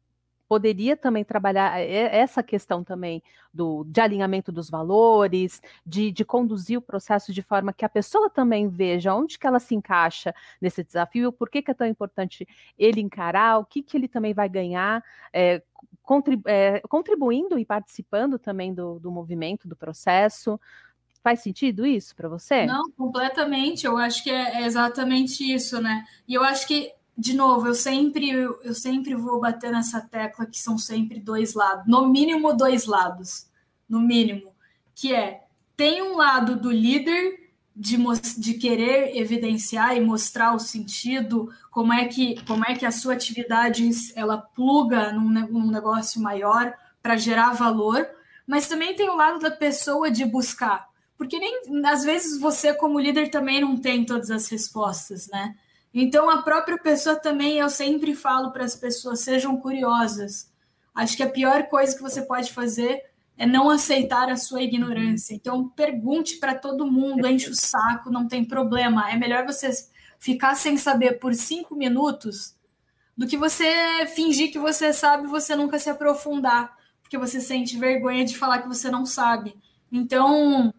poderia 0.48 0.96
também 0.96 1.24
trabalhar 1.24 1.80
essa 1.80 2.42
questão 2.42 2.84
também 2.84 3.22
do, 3.52 3.84
de 3.84 4.00
alinhamento 4.00 4.52
dos 4.52 4.68
valores, 4.68 5.60
de, 5.84 6.12
de, 6.12 6.24
conduzir 6.24 6.78
o 6.78 6.82
processo 6.82 7.32
de 7.32 7.42
forma 7.42 7.72
que 7.72 7.84
a 7.84 7.88
pessoa 7.88 8.28
também 8.28 8.68
veja 8.68 9.14
onde 9.14 9.38
que 9.38 9.46
ela 9.46 9.58
se 9.58 9.74
encaixa 9.74 10.34
nesse 10.60 10.84
desafio, 10.84 11.32
por 11.32 11.48
que, 11.48 11.62
que 11.62 11.70
é 11.70 11.74
tão 11.74 11.86
importante 11.86 12.46
ele 12.78 13.00
encarar, 13.00 13.58
o 13.58 13.64
que, 13.64 13.82
que 13.82 13.96
ele 13.96 14.06
também 14.06 14.34
vai 14.34 14.48
ganhar, 14.48 15.02
é, 15.32 15.62
contribu 16.02 16.42
é, 16.46 16.80
contribuindo 16.88 17.58
e 17.58 17.64
participando 17.64 18.38
também 18.38 18.74
do, 18.74 18.98
do 19.00 19.10
movimento, 19.10 19.66
do 19.66 19.74
processo. 19.74 20.60
Faz 21.24 21.40
sentido 21.40 21.86
isso 21.86 22.14
para 22.14 22.28
você? 22.28 22.66
Não, 22.66 22.90
completamente. 22.90 23.86
Eu 23.86 23.96
acho 23.96 24.22
que 24.22 24.28
é, 24.28 24.60
é, 24.60 24.66
exatamente 24.66 25.42
isso, 25.42 25.80
né? 25.80 26.04
E 26.28 26.34
eu 26.34 26.44
acho 26.44 26.68
que, 26.68 26.92
de 27.16 27.32
novo, 27.32 27.66
eu 27.66 27.74
sempre, 27.74 28.28
eu 28.30 28.74
sempre 28.74 29.14
vou 29.14 29.40
bater 29.40 29.72
nessa 29.72 30.02
tecla 30.02 30.44
que 30.44 30.58
são 30.58 30.76
sempre 30.76 31.18
dois 31.18 31.54
lados, 31.54 31.86
no 31.86 32.06
mínimo 32.08 32.54
dois 32.54 32.84
lados, 32.84 33.48
no 33.88 34.00
mínimo, 34.00 34.52
que 34.94 35.14
é 35.14 35.44
tem 35.74 36.02
um 36.02 36.14
lado 36.14 36.56
do 36.56 36.70
líder 36.70 37.50
de, 37.74 37.96
de 38.36 38.54
querer 38.54 39.16
evidenciar 39.16 39.96
e 39.96 40.02
mostrar 40.02 40.54
o 40.54 40.60
sentido, 40.60 41.50
como 41.70 41.94
é 41.94 42.06
que, 42.06 42.38
como 42.44 42.66
é 42.66 42.74
que 42.74 42.84
a 42.84 42.92
sua 42.92 43.14
atividade 43.14 43.88
ela 44.14 44.36
pluga 44.36 45.10
num, 45.10 45.30
num 45.30 45.70
negócio 45.70 46.20
maior 46.20 46.74
para 47.02 47.16
gerar 47.16 47.54
valor, 47.54 48.06
mas 48.46 48.68
também 48.68 48.94
tem 48.94 49.08
o 49.08 49.16
lado 49.16 49.38
da 49.38 49.50
pessoa 49.50 50.10
de 50.10 50.26
buscar 50.26 50.92
porque 51.24 51.38
nem 51.38 51.86
às 51.86 52.04
vezes 52.04 52.38
você 52.38 52.74
como 52.74 53.00
líder 53.00 53.30
também 53.30 53.58
não 53.58 53.78
tem 53.78 54.04
todas 54.04 54.30
as 54.30 54.46
respostas, 54.48 55.26
né? 55.28 55.56
Então 55.92 56.28
a 56.28 56.42
própria 56.42 56.76
pessoa 56.76 57.16
também 57.16 57.58
eu 57.58 57.70
sempre 57.70 58.14
falo 58.14 58.50
para 58.50 58.62
as 58.62 58.76
pessoas 58.76 59.20
sejam 59.20 59.56
curiosas. 59.56 60.52
Acho 60.94 61.16
que 61.16 61.22
a 61.22 61.30
pior 61.30 61.66
coisa 61.68 61.96
que 61.96 62.02
você 62.02 62.20
pode 62.20 62.52
fazer 62.52 63.02
é 63.38 63.46
não 63.46 63.70
aceitar 63.70 64.28
a 64.28 64.36
sua 64.36 64.62
ignorância. 64.62 65.34
Então 65.34 65.66
pergunte 65.70 66.36
para 66.36 66.54
todo 66.54 66.90
mundo, 66.90 67.26
enche 67.26 67.48
o 67.48 67.54
saco, 67.54 68.10
não 68.10 68.28
tem 68.28 68.44
problema. 68.44 69.10
É 69.10 69.16
melhor 69.16 69.46
você 69.46 69.70
ficar 70.20 70.54
sem 70.56 70.76
saber 70.76 71.18
por 71.18 71.34
cinco 71.34 71.74
minutos 71.74 72.54
do 73.16 73.26
que 73.26 73.38
você 73.38 74.06
fingir 74.14 74.52
que 74.52 74.58
você 74.58 74.92
sabe 74.92 75.24
e 75.24 75.30
você 75.30 75.56
nunca 75.56 75.78
se 75.78 75.88
aprofundar, 75.88 76.76
porque 77.00 77.16
você 77.16 77.40
sente 77.40 77.78
vergonha 77.78 78.26
de 78.26 78.36
falar 78.36 78.58
que 78.58 78.68
você 78.68 78.90
não 78.90 79.06
sabe. 79.06 79.56
Então 79.90 80.74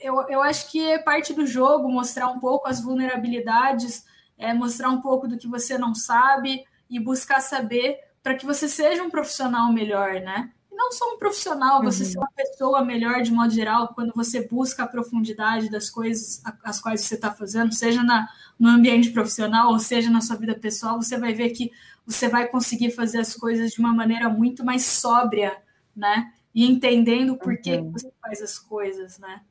eu, 0.00 0.20
eu 0.28 0.42
acho 0.42 0.70
que 0.70 0.80
é 0.80 0.98
parte 0.98 1.32
do 1.32 1.46
jogo 1.46 1.88
mostrar 1.88 2.28
um 2.28 2.38
pouco 2.38 2.68
as 2.68 2.80
vulnerabilidades, 2.80 4.04
é, 4.38 4.52
mostrar 4.52 4.90
um 4.90 5.00
pouco 5.00 5.28
do 5.28 5.38
que 5.38 5.46
você 5.46 5.78
não 5.78 5.94
sabe 5.94 6.64
e 6.88 6.98
buscar 6.98 7.40
saber 7.40 7.98
para 8.22 8.34
que 8.34 8.46
você 8.46 8.68
seja 8.68 9.02
um 9.02 9.10
profissional 9.10 9.72
melhor, 9.72 10.14
né? 10.14 10.50
E 10.70 10.74
não 10.74 10.90
só 10.90 11.14
um 11.14 11.18
profissional, 11.18 11.82
você 11.82 12.02
uhum. 12.02 12.10
ser 12.10 12.18
uma 12.18 12.30
pessoa 12.34 12.84
melhor 12.84 13.22
de 13.22 13.32
modo 13.32 13.52
geral, 13.52 13.92
quando 13.94 14.12
você 14.14 14.46
busca 14.46 14.84
a 14.84 14.88
profundidade 14.88 15.70
das 15.70 15.90
coisas 15.90 16.42
as 16.64 16.80
quais 16.80 17.02
você 17.02 17.14
está 17.14 17.32
fazendo, 17.32 17.74
seja 17.74 18.02
na, 18.02 18.28
no 18.58 18.68
ambiente 18.68 19.10
profissional 19.10 19.70
ou 19.70 19.78
seja 19.78 20.10
na 20.10 20.20
sua 20.20 20.36
vida 20.36 20.54
pessoal, 20.54 21.00
você 21.00 21.18
vai 21.18 21.34
ver 21.34 21.50
que 21.50 21.70
você 22.06 22.28
vai 22.28 22.48
conseguir 22.48 22.90
fazer 22.90 23.18
as 23.18 23.34
coisas 23.34 23.72
de 23.72 23.80
uma 23.80 23.94
maneira 23.94 24.28
muito 24.28 24.64
mais 24.64 24.84
sóbria, 24.84 25.56
né? 25.94 26.32
E 26.54 26.64
entendendo 26.64 27.36
por 27.36 27.56
que 27.58 27.76
uhum. 27.76 27.92
você 27.92 28.12
faz 28.20 28.40
as 28.40 28.58
coisas, 28.58 29.18
né? 29.18 29.42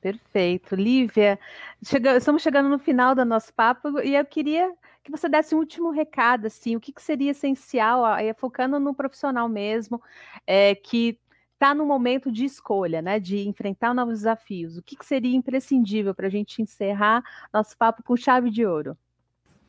Perfeito. 0.00 0.74
Lívia, 0.74 1.38
chega, 1.84 2.16
estamos 2.16 2.42
chegando 2.42 2.68
no 2.68 2.78
final 2.78 3.14
do 3.14 3.24
nosso 3.24 3.52
papo 3.52 4.00
e 4.00 4.14
eu 4.14 4.24
queria 4.24 4.72
que 5.02 5.10
você 5.10 5.28
desse 5.28 5.54
um 5.54 5.58
último 5.58 5.90
recado, 5.90 6.46
assim, 6.46 6.76
o 6.76 6.80
que, 6.80 6.92
que 6.92 7.02
seria 7.02 7.30
essencial, 7.30 8.04
aí, 8.04 8.32
focando 8.34 8.78
no 8.78 8.94
profissional 8.94 9.48
mesmo, 9.48 10.00
é, 10.46 10.74
que 10.74 11.18
está 11.54 11.74
no 11.74 11.84
momento 11.84 12.32
de 12.32 12.44
escolha, 12.44 13.02
né, 13.02 13.20
de 13.20 13.46
enfrentar 13.46 13.92
novos 13.92 14.20
desafios. 14.20 14.78
O 14.78 14.82
que, 14.82 14.96
que 14.96 15.04
seria 15.04 15.36
imprescindível 15.36 16.14
para 16.14 16.26
a 16.26 16.30
gente 16.30 16.62
encerrar 16.62 17.22
nosso 17.52 17.76
papo 17.76 18.02
com 18.02 18.16
chave 18.16 18.50
de 18.50 18.64
ouro? 18.64 18.96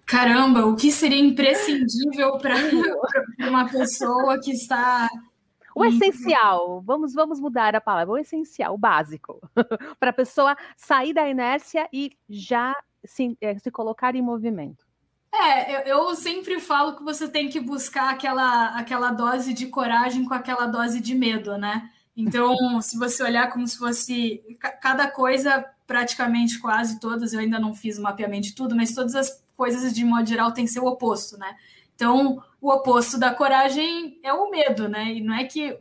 Caramba, 0.05 0.65
o 0.65 0.75
que 0.75 0.91
seria 0.91 1.19
imprescindível 1.19 2.37
para 2.37 2.55
uma 3.47 3.67
pessoa 3.69 4.39
que 4.39 4.51
está 4.51 5.09
o 5.81 5.89
O 5.89 5.89
essencial, 5.89 6.81
vamos, 6.81 7.13
vamos 7.13 7.39
mudar 7.39 7.75
a 7.75 7.81
palavra, 7.81 8.13
o 8.13 8.17
essencial, 8.17 8.75
o 8.75 8.77
básico, 8.77 9.39
para 9.99 10.09
a 10.09 10.13
pessoa 10.13 10.55
sair 10.75 11.13
da 11.13 11.27
inércia 11.27 11.87
e 11.91 12.11
já 12.29 12.75
se, 13.03 13.37
é, 13.41 13.57
se 13.57 13.71
colocar 13.71 14.15
em 14.15 14.21
movimento. 14.21 14.85
É, 15.33 15.75
eu, 15.75 15.79
eu, 16.09 16.15
sempre 16.15 16.59
falo 16.59 16.95
que 16.95 17.03
você 17.03 17.27
tem 17.27 17.49
que 17.49 17.59
buscar 17.59 18.09
aquela, 18.09 18.75
aquela 18.77 19.11
dose 19.11 19.53
de 19.53 19.67
coragem 19.67 20.25
com 20.25 20.33
aquela 20.33 20.67
dose 20.67 20.99
de 20.99 21.15
medo, 21.15 21.57
né? 21.57 21.89
Então, 22.15 22.53
se 22.81 22.97
você 22.97 23.23
olhar 23.23 23.49
como 23.49 23.65
se 23.65 23.77
fosse 23.77 24.43
cada 24.81 25.09
coisa, 25.09 25.65
praticamente 25.87 26.59
quase 26.59 26.99
todas, 26.99 27.31
eu 27.33 27.39
ainda 27.39 27.59
não 27.59 27.73
fiz 27.73 27.97
o 27.97 28.01
mapeamento 28.01 28.47
de 28.47 28.55
tudo, 28.55 28.75
mas 28.75 28.93
todas 28.93 29.15
as 29.15 29.41
coisas 29.55 29.93
de 29.93 30.03
modo 30.03 30.27
geral 30.27 30.51
têm 30.51 30.67
seu 30.67 30.85
oposto, 30.85 31.37
né? 31.37 31.55
Então, 31.95 32.43
o 32.61 32.71
oposto 32.71 33.17
da 33.17 33.33
coragem 33.33 34.19
é 34.23 34.31
o 34.31 34.49
medo, 34.51 34.87
né? 34.87 35.13
E 35.13 35.21
não 35.21 35.33
é 35.33 35.43
que. 35.45 35.75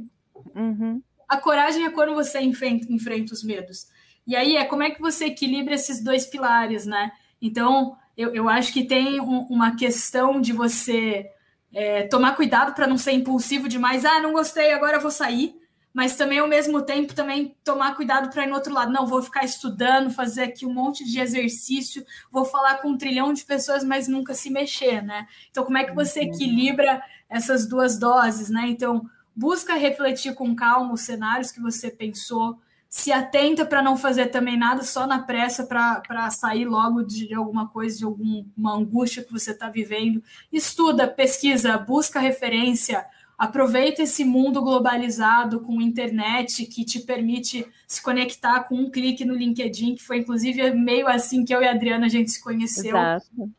Uhum. 0.55 1.03
A 1.29 1.37
coragem 1.37 1.85
é 1.85 1.91
quando 1.91 2.15
você 2.15 2.41
enfrenta, 2.41 2.91
enfrenta 2.91 3.35
os 3.35 3.45
medos. 3.45 3.87
E 4.27 4.35
aí 4.35 4.57
é 4.57 4.65
como 4.65 4.83
é 4.83 4.91
que 4.91 5.01
você 5.01 5.27
equilibra 5.27 5.75
esses 5.75 6.03
dois 6.03 6.27
pilares, 6.27 6.87
né? 6.87 7.13
Então, 7.41 7.97
eu, 8.17 8.35
eu 8.35 8.49
acho 8.49 8.73
que 8.73 8.85
tem 8.85 9.21
um, 9.21 9.47
uma 9.51 9.77
questão 9.77 10.41
de 10.41 10.53
você 10.53 11.31
é, 11.73 12.09
tomar 12.09 12.35
cuidado 12.35 12.75
para 12.75 12.87
não 12.87 12.97
ser 12.97 13.13
impulsivo 13.13 13.69
demais. 13.69 14.05
Ah, 14.05 14.21
não 14.21 14.33
gostei, 14.33 14.73
agora 14.73 14.97
eu 14.97 15.01
vou 15.01 15.11
sair 15.11 15.60
mas 15.93 16.17
também 16.17 16.39
ao 16.39 16.49
mesmo 16.49 16.83
tempo 16.83 17.15
também 17.15 17.55
tomar 17.65 17.95
cuidado 17.97 18.31
para 18.31 18.45
ir 18.45 18.49
no 18.49 18.55
outro 18.55 18.73
lado. 18.73 18.93
Não, 18.93 19.07
vou 19.07 19.23
ficar 19.23 19.45
estudando, 19.45 20.11
fazer 20.11 20.45
aqui 20.45 20.65
um 20.65 20.73
monte 20.73 21.05
de 21.05 21.21
exercício, 21.21 22.05
vou 22.31 22.45
falar 22.45 22.77
com 22.77 22.91
um 22.91 22.99
trilhão 22.99 23.33
de 23.33 23.45
pessoas, 23.45 23.83
mas 23.83 24.07
nunca 24.07 24.35
se 24.35 24.51
mexer, 24.51 25.03
né? 25.03 25.27
Então, 25.51 25.65
como 25.65 25.79
é 25.79 25.85
que 25.85 25.95
você 25.95 26.21
uhum. 26.21 26.27
equilibra 26.27 27.03
essas 27.29 27.67
duas 27.67 27.99
doses, 27.99 28.49
né? 28.51 28.67
Então, 28.69 29.05
busca 29.35 29.75
refletir 29.75 30.35
com 30.35 30.55
calma 30.55 30.95
os 30.95 31.03
cenários 31.03 31.51
que 31.51 31.61
você 31.61 31.91
pensou, 31.91 32.59
se 32.89 33.13
atenta 33.13 33.65
para 33.65 33.81
não 33.81 33.97
fazer 33.97 34.27
também 34.27 34.59
nada 34.59 34.83
só 34.83 35.07
na 35.07 35.21
pressa 35.21 35.65
para 35.65 36.29
sair 36.31 36.65
logo 36.65 37.05
de 37.05 37.33
alguma 37.33 37.69
coisa, 37.69 37.99
de 37.99 38.05
alguma 38.05 38.75
angústia 38.75 39.23
que 39.23 39.31
você 39.31 39.53
está 39.53 39.71
vivendo. 39.71 40.23
Estuda, 40.53 41.07
pesquisa, 41.07 41.79
busca 41.79 42.19
referência 42.19 43.07
aproveita 43.41 44.03
esse 44.03 44.23
mundo 44.23 44.61
globalizado 44.61 45.61
com 45.61 45.81
internet 45.81 46.67
que 46.67 46.85
te 46.85 47.01
permite 47.01 47.67
se 47.89 48.03
conectar 48.03 48.65
com 48.65 48.75
um 48.75 48.91
clique 48.91 49.25
no 49.25 49.35
LinkedIn, 49.35 49.95
que 49.95 50.03
foi 50.03 50.19
inclusive 50.19 50.71
meio 50.75 51.09
assim 51.09 51.43
que 51.43 51.55
eu 51.55 51.63
e 51.63 51.67
a 51.67 51.71
Adriana 51.71 52.05
a 52.05 52.09
gente 52.11 52.31
se 52.31 52.43
conheceu. 52.45 52.95
Exato. 52.95 53.51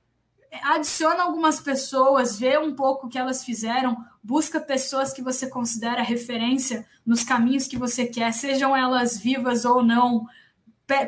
Adiciona 0.61 1.23
algumas 1.23 1.59
pessoas, 1.59 2.37
vê 2.37 2.59
um 2.59 2.75
pouco 2.75 3.07
o 3.07 3.09
que 3.09 3.17
elas 3.17 3.43
fizeram, 3.43 3.97
busca 4.21 4.59
pessoas 4.59 5.11
que 5.11 5.21
você 5.23 5.47
considera 5.47 6.03
referência 6.03 6.85
nos 7.03 7.23
caminhos 7.23 7.65
que 7.65 7.75
você 7.75 8.05
quer, 8.05 8.31
sejam 8.33 8.77
elas 8.77 9.17
vivas 9.17 9.65
ou 9.65 9.83
não. 9.83 10.27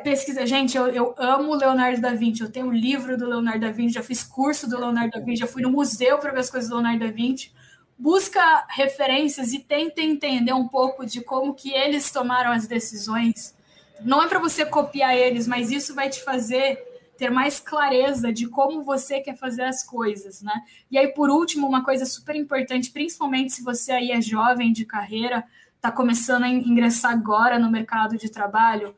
Pesquisa, 0.03 0.47
gente, 0.47 0.75
eu, 0.75 0.87
eu 0.87 1.13
amo 1.19 1.53
Leonardo 1.53 2.01
da 2.01 2.15
Vinci, 2.15 2.41
eu 2.41 2.51
tenho 2.51 2.69
o 2.69 2.73
livro 2.73 3.19
do 3.19 3.27
Leonardo 3.27 3.67
da 3.67 3.71
Vinci, 3.71 3.93
já 3.93 4.01
fiz 4.01 4.23
curso 4.23 4.67
do 4.67 4.79
Leonardo 4.79 5.11
da 5.11 5.19
Vinci, 5.19 5.41
já 5.41 5.47
fui 5.47 5.61
no 5.61 5.69
museu 5.69 6.17
para 6.17 6.31
ver 6.31 6.39
as 6.39 6.49
coisas 6.49 6.67
do 6.67 6.75
Leonardo 6.77 7.05
da 7.05 7.11
Vinci 7.11 7.51
busca 7.97 8.65
referências 8.69 9.53
e 9.53 9.59
tenta 9.59 10.01
entender 10.01 10.53
um 10.53 10.67
pouco 10.67 11.05
de 11.05 11.21
como 11.21 11.53
que 11.53 11.71
eles 11.71 12.11
tomaram 12.11 12.51
as 12.51 12.67
decisões. 12.67 13.55
Não 14.01 14.21
é 14.21 14.27
para 14.27 14.39
você 14.39 14.65
copiar 14.65 15.15
eles, 15.15 15.47
mas 15.47 15.71
isso 15.71 15.93
vai 15.95 16.09
te 16.09 16.23
fazer 16.23 16.77
ter 17.17 17.29
mais 17.29 17.59
clareza 17.59 18.33
de 18.33 18.47
como 18.47 18.83
você 18.83 19.21
quer 19.21 19.37
fazer 19.37 19.63
as 19.63 19.83
coisas, 19.83 20.41
né? 20.41 20.53
E 20.89 20.97
aí, 20.97 21.07
por 21.09 21.29
último, 21.29 21.67
uma 21.67 21.83
coisa 21.83 22.05
super 22.05 22.35
importante, 22.35 22.91
principalmente 22.91 23.53
se 23.53 23.63
você 23.63 23.91
aí 23.91 24.11
é 24.11 24.19
jovem 24.19 24.73
de 24.73 24.83
carreira, 24.83 25.45
está 25.75 25.91
começando 25.91 26.43
a 26.43 26.49
ingressar 26.49 27.11
agora 27.11 27.59
no 27.59 27.69
mercado 27.69 28.17
de 28.17 28.29
trabalho, 28.29 28.95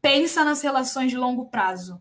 pensa 0.00 0.44
nas 0.44 0.62
relações 0.62 1.10
de 1.10 1.16
longo 1.16 1.46
prazo. 1.46 2.00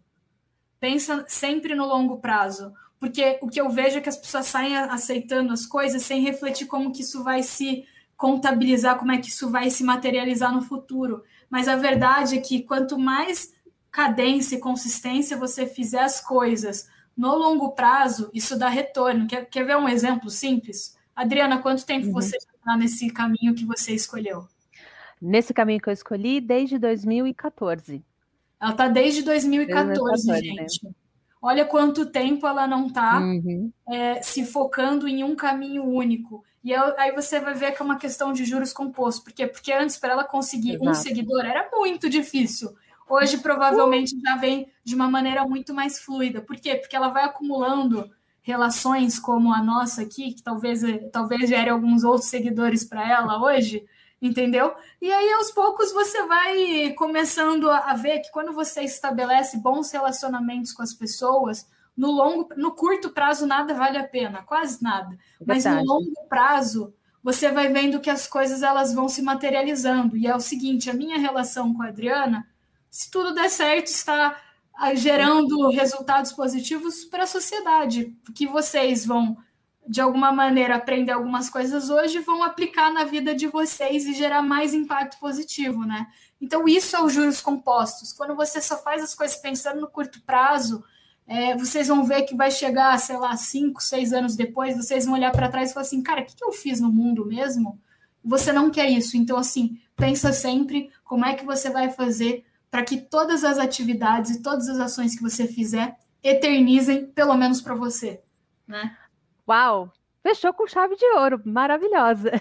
Pensa 0.80 1.26
sempre 1.28 1.76
no 1.76 1.86
longo 1.86 2.18
prazo 2.18 2.74
porque 3.00 3.38
o 3.42 3.48
que 3.48 3.62
eu 3.62 3.70
vejo 3.70 3.98
é 3.98 4.02
que 4.02 4.10
as 4.10 4.18
pessoas 4.18 4.48
saem 4.48 4.76
aceitando 4.76 5.54
as 5.54 5.66
coisas 5.66 6.02
sem 6.04 6.22
refletir 6.22 6.66
como 6.66 6.92
que 6.92 7.02
isso 7.02 7.24
vai 7.24 7.44
se 7.44 7.86
contabilizar, 8.16 8.98
como 8.98 9.12
é 9.12 9.20
que 9.20 9.30
isso 9.30 9.50
vai 9.50 9.70
se 9.70 9.84
materializar 9.84 10.52
no 10.52 10.62
futuro. 10.62 11.24
Mas 11.50 11.68
a 11.68 11.76
verdade 11.76 12.38
é 12.38 12.42
que 12.42 12.64
quanto 12.64 12.98
mais 12.98 13.54
cadência 13.92 14.56
e 14.56 14.60
consistência 14.60 15.38
você 15.38 15.68
fizer 15.68 16.02
as 16.02 16.20
coisas 16.20 16.90
no 17.16 17.36
longo 17.36 17.72
prazo, 17.72 18.30
isso 18.34 18.58
dá 18.58 18.70
retorno. 18.70 19.28
Quer, 19.28 19.46
quer 19.46 19.64
ver 19.64 19.78
um 19.78 19.88
exemplo 19.88 20.30
simples? 20.30 20.96
Adriana, 21.16 21.60
quanto 21.60 21.86
tempo 21.86 22.08
uhum. 22.08 22.14
você 22.14 22.38
está 22.38 22.78
nesse 22.78 23.10
caminho 23.10 23.56
que 23.56 23.66
você 23.66 23.94
escolheu? 23.94 24.48
Nesse 25.20 25.54
caminho 25.54 25.82
que 25.82 25.90
eu 25.90 25.94
escolhi 25.94 26.40
desde 26.40 26.78
2014. 26.78 28.04
Ela 28.60 28.72
está 28.72 28.88
desde 28.88 29.24
2014, 29.24 29.94
2014 30.00 30.44
gente. 30.44 30.86
Né? 30.86 30.92
Olha 31.48 31.64
quanto 31.64 32.06
tempo 32.06 32.46
ela 32.46 32.68
não 32.68 32.88
está 32.88 33.20
uhum. 33.20 33.72
é, 33.88 34.22
se 34.22 34.46
focando 34.46 35.08
em 35.08 35.24
um 35.24 35.34
caminho 35.34 35.86
único. 35.86 36.44
E 36.62 36.74
aí 36.74 37.14
você 37.14 37.40
vai 37.40 37.54
ver 37.54 37.72
que 37.72 37.82
é 37.82 37.86
uma 37.86 37.96
questão 37.96 38.34
de 38.34 38.44
juros 38.44 38.74
compostos. 38.74 39.24
Por 39.24 39.32
quê? 39.32 39.48
Porque 39.48 39.72
antes, 39.72 39.96
para 39.96 40.12
ela 40.12 40.26
conseguir 40.26 40.74
Exato. 40.74 40.90
um 40.90 40.94
seguidor, 40.94 41.46
era 41.46 41.70
muito 41.74 42.10
difícil. 42.10 42.76
Hoje, 43.10 43.38
provavelmente, 43.38 44.20
já 44.20 44.36
vem 44.36 44.70
de 44.84 44.94
uma 44.94 45.10
maneira 45.10 45.48
muito 45.48 45.74
mais 45.74 45.98
fluida. 45.98 46.42
Por 46.42 46.58
quê? 46.58 46.76
Porque 46.76 46.98
ela 46.98 47.08
vai 47.08 47.24
acumulando 47.24 48.12
relações 48.42 49.18
como 49.18 49.54
a 49.54 49.64
nossa 49.64 50.02
aqui, 50.02 50.34
que 50.34 50.44
talvez, 50.44 50.82
talvez 51.14 51.48
gere 51.48 51.70
alguns 51.70 52.04
outros 52.04 52.30
seguidores 52.30 52.84
para 52.84 53.10
ela 53.10 53.42
hoje, 53.42 53.86
entendeu? 54.22 54.74
E 55.02 55.12
aí, 55.12 55.34
aos 55.34 55.52
poucos, 55.52 55.92
você 55.92 56.26
vai 56.26 56.94
começando 56.94 57.70
a 57.70 57.94
ver 57.94 58.20
que 58.20 58.32
quando 58.32 58.52
você 58.52 58.82
estabelece 58.82 59.58
bons 59.58 59.92
relacionamentos 59.92 60.74
com 60.74 60.82
as 60.82 60.94
pessoas, 60.94 61.68
no 61.96 62.12
longo, 62.12 62.50
no 62.56 62.72
curto 62.74 63.10
prazo 63.10 63.48
nada 63.48 63.74
vale 63.74 63.98
a 63.98 64.08
pena, 64.08 64.44
quase 64.44 64.82
nada. 64.84 65.18
Mas 65.44 65.66
no 65.66 65.84
longo 65.84 66.28
prazo, 66.30 66.94
você 67.24 67.52
vai 67.52 67.68
vendo 67.70 68.00
que 68.00 68.10
as 68.10 68.28
coisas 68.28 68.62
elas 68.62 68.94
vão 68.94 69.10
se 69.10 69.22
materializando. 69.22 70.16
E 70.16 70.28
é 70.28 70.36
o 70.36 70.40
seguinte, 70.40 70.90
a 70.90 70.94
minha 70.94 71.18
relação 71.18 71.74
com 71.74 71.82
a 71.82 71.88
Adriana, 71.88 72.48
se 72.90 73.10
tudo 73.10 73.34
der 73.34 73.50
certo, 73.50 73.88
está 73.88 74.38
ah, 74.76 74.94
gerando 74.94 75.70
resultados 75.70 76.32
positivos 76.32 77.04
para 77.06 77.24
a 77.24 77.28
sociedade, 77.28 78.16
que 78.36 78.48
vocês 78.48 79.06
vão 79.06 79.36
de 79.88 80.02
alguma 80.02 80.32
maneira 80.32 80.76
aprender 80.76 81.12
algumas 81.12 81.50
coisas 81.50 81.90
hoje 81.90 82.20
vão 82.20 82.44
aplicar 82.44 82.92
na 82.92 83.06
vida 83.06 83.34
de 83.34 83.48
vocês 83.48 84.06
e 84.06 84.14
gerar 84.14 84.42
mais 84.42 84.74
impacto 84.74 85.18
positivo, 85.20 85.86
né? 85.86 86.08
Então 86.42 86.68
isso 86.68 86.96
é 86.96 87.02
os 87.02 87.14
juros 87.14 87.42
compostos. 87.42 88.12
Quando 88.12 88.36
você 88.36 88.62
só 88.62 88.78
faz 88.78 89.02
as 89.02 89.16
coisas 89.16 89.38
pensando 89.38 89.80
no 89.80 89.88
curto 89.88 90.22
prazo, 90.24 90.84
é, 91.26 91.56
vocês 91.56 91.88
vão 91.88 92.06
ver 92.06 92.24
que 92.24 92.36
vai 92.36 92.52
chegar, 92.52 92.98
sei 93.00 93.18
lá, 93.18 93.36
cinco, 93.36 93.82
seis 93.82 94.14
anos 94.14 94.36
depois, 94.36 94.78
vocês 94.78 95.06
vão 95.06 95.14
olhar 95.14 95.32
para 95.32 95.50
trás 95.50 95.72
e 95.72 95.74
falar 95.74 95.86
assim, 95.86 96.02
cara, 96.02 96.22
o 96.22 96.26
que, 96.26 96.36
que 96.36 96.44
eu 96.44 96.52
fiz 96.52 96.80
no 96.80 96.92
mundo 96.92 97.26
mesmo? 97.26 97.80
Você 98.24 98.52
não 98.52 98.70
quer 98.70 98.90
isso. 98.90 99.18
Então, 99.18 99.38
assim, 99.38 99.80
pensa 99.96 100.32
sempre 100.32 100.90
como 101.04 101.26
é 101.26 101.34
que 101.34 101.46
você 101.46 101.70
vai 101.70 101.90
fazer 101.90 102.46
para 102.70 102.84
que 102.84 102.98
todas 102.98 103.44
as 103.44 103.58
atividades 103.58 104.32
e 104.32 104.42
todas 104.42 104.68
as 104.68 104.80
ações 104.80 105.16
que 105.16 105.22
você 105.22 105.48
fizer 105.48 105.98
eternizem, 106.24 107.06
pelo 107.08 107.36
menos 107.36 107.62
para 107.62 107.76
você, 107.76 108.22
né? 108.68 108.96
Uau! 109.48 109.92
Fechou 110.22 110.54
com 110.54 110.68
chave 110.68 110.96
de 110.98 111.06
ouro, 111.18 111.42
maravilhosa. 111.46 112.32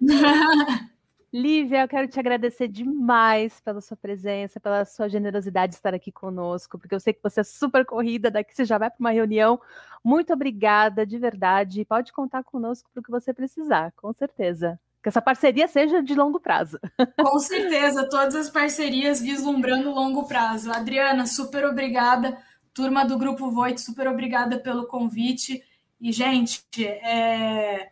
Lívia, 1.30 1.82
eu 1.82 1.88
quero 1.88 2.08
te 2.08 2.18
agradecer 2.18 2.68
demais 2.68 3.60
pela 3.60 3.82
sua 3.82 3.98
presença, 3.98 4.58
pela 4.58 4.86
sua 4.86 5.10
generosidade 5.10 5.72
de 5.72 5.76
estar 5.76 5.92
aqui 5.92 6.10
conosco, 6.10 6.78
porque 6.78 6.94
eu 6.94 7.00
sei 7.00 7.12
que 7.12 7.22
você 7.22 7.40
é 7.40 7.44
super 7.44 7.84
corrida, 7.84 8.30
daqui 8.30 8.54
você 8.54 8.64
já 8.64 8.78
vai 8.78 8.88
para 8.88 8.98
uma 8.98 9.10
reunião. 9.10 9.60
Muito 10.02 10.32
obrigada, 10.32 11.04
de 11.04 11.18
verdade. 11.18 11.84
Pode 11.84 12.14
contar 12.14 12.42
conosco 12.42 12.88
para 12.94 13.00
o 13.00 13.04
que 13.04 13.10
você 13.10 13.34
precisar, 13.34 13.92
com 13.94 14.10
certeza. 14.14 14.80
Que 15.02 15.10
essa 15.10 15.20
parceria 15.20 15.68
seja 15.68 16.02
de 16.02 16.14
longo 16.14 16.40
prazo. 16.40 16.78
Com 17.20 17.38
certeza, 17.38 18.08
todas 18.08 18.34
as 18.34 18.48
parcerias 18.48 19.20
vislumbrando 19.20 19.90
longo 19.90 20.26
prazo. 20.26 20.72
Adriana, 20.72 21.26
super 21.26 21.66
obrigada. 21.66 22.38
Turma 22.72 23.04
do 23.04 23.18
Grupo 23.18 23.50
Voit, 23.50 23.78
super 23.78 24.08
obrigada 24.08 24.58
pelo 24.58 24.86
convite. 24.86 25.62
E, 26.00 26.12
gente, 26.12 26.64
é... 26.84 27.90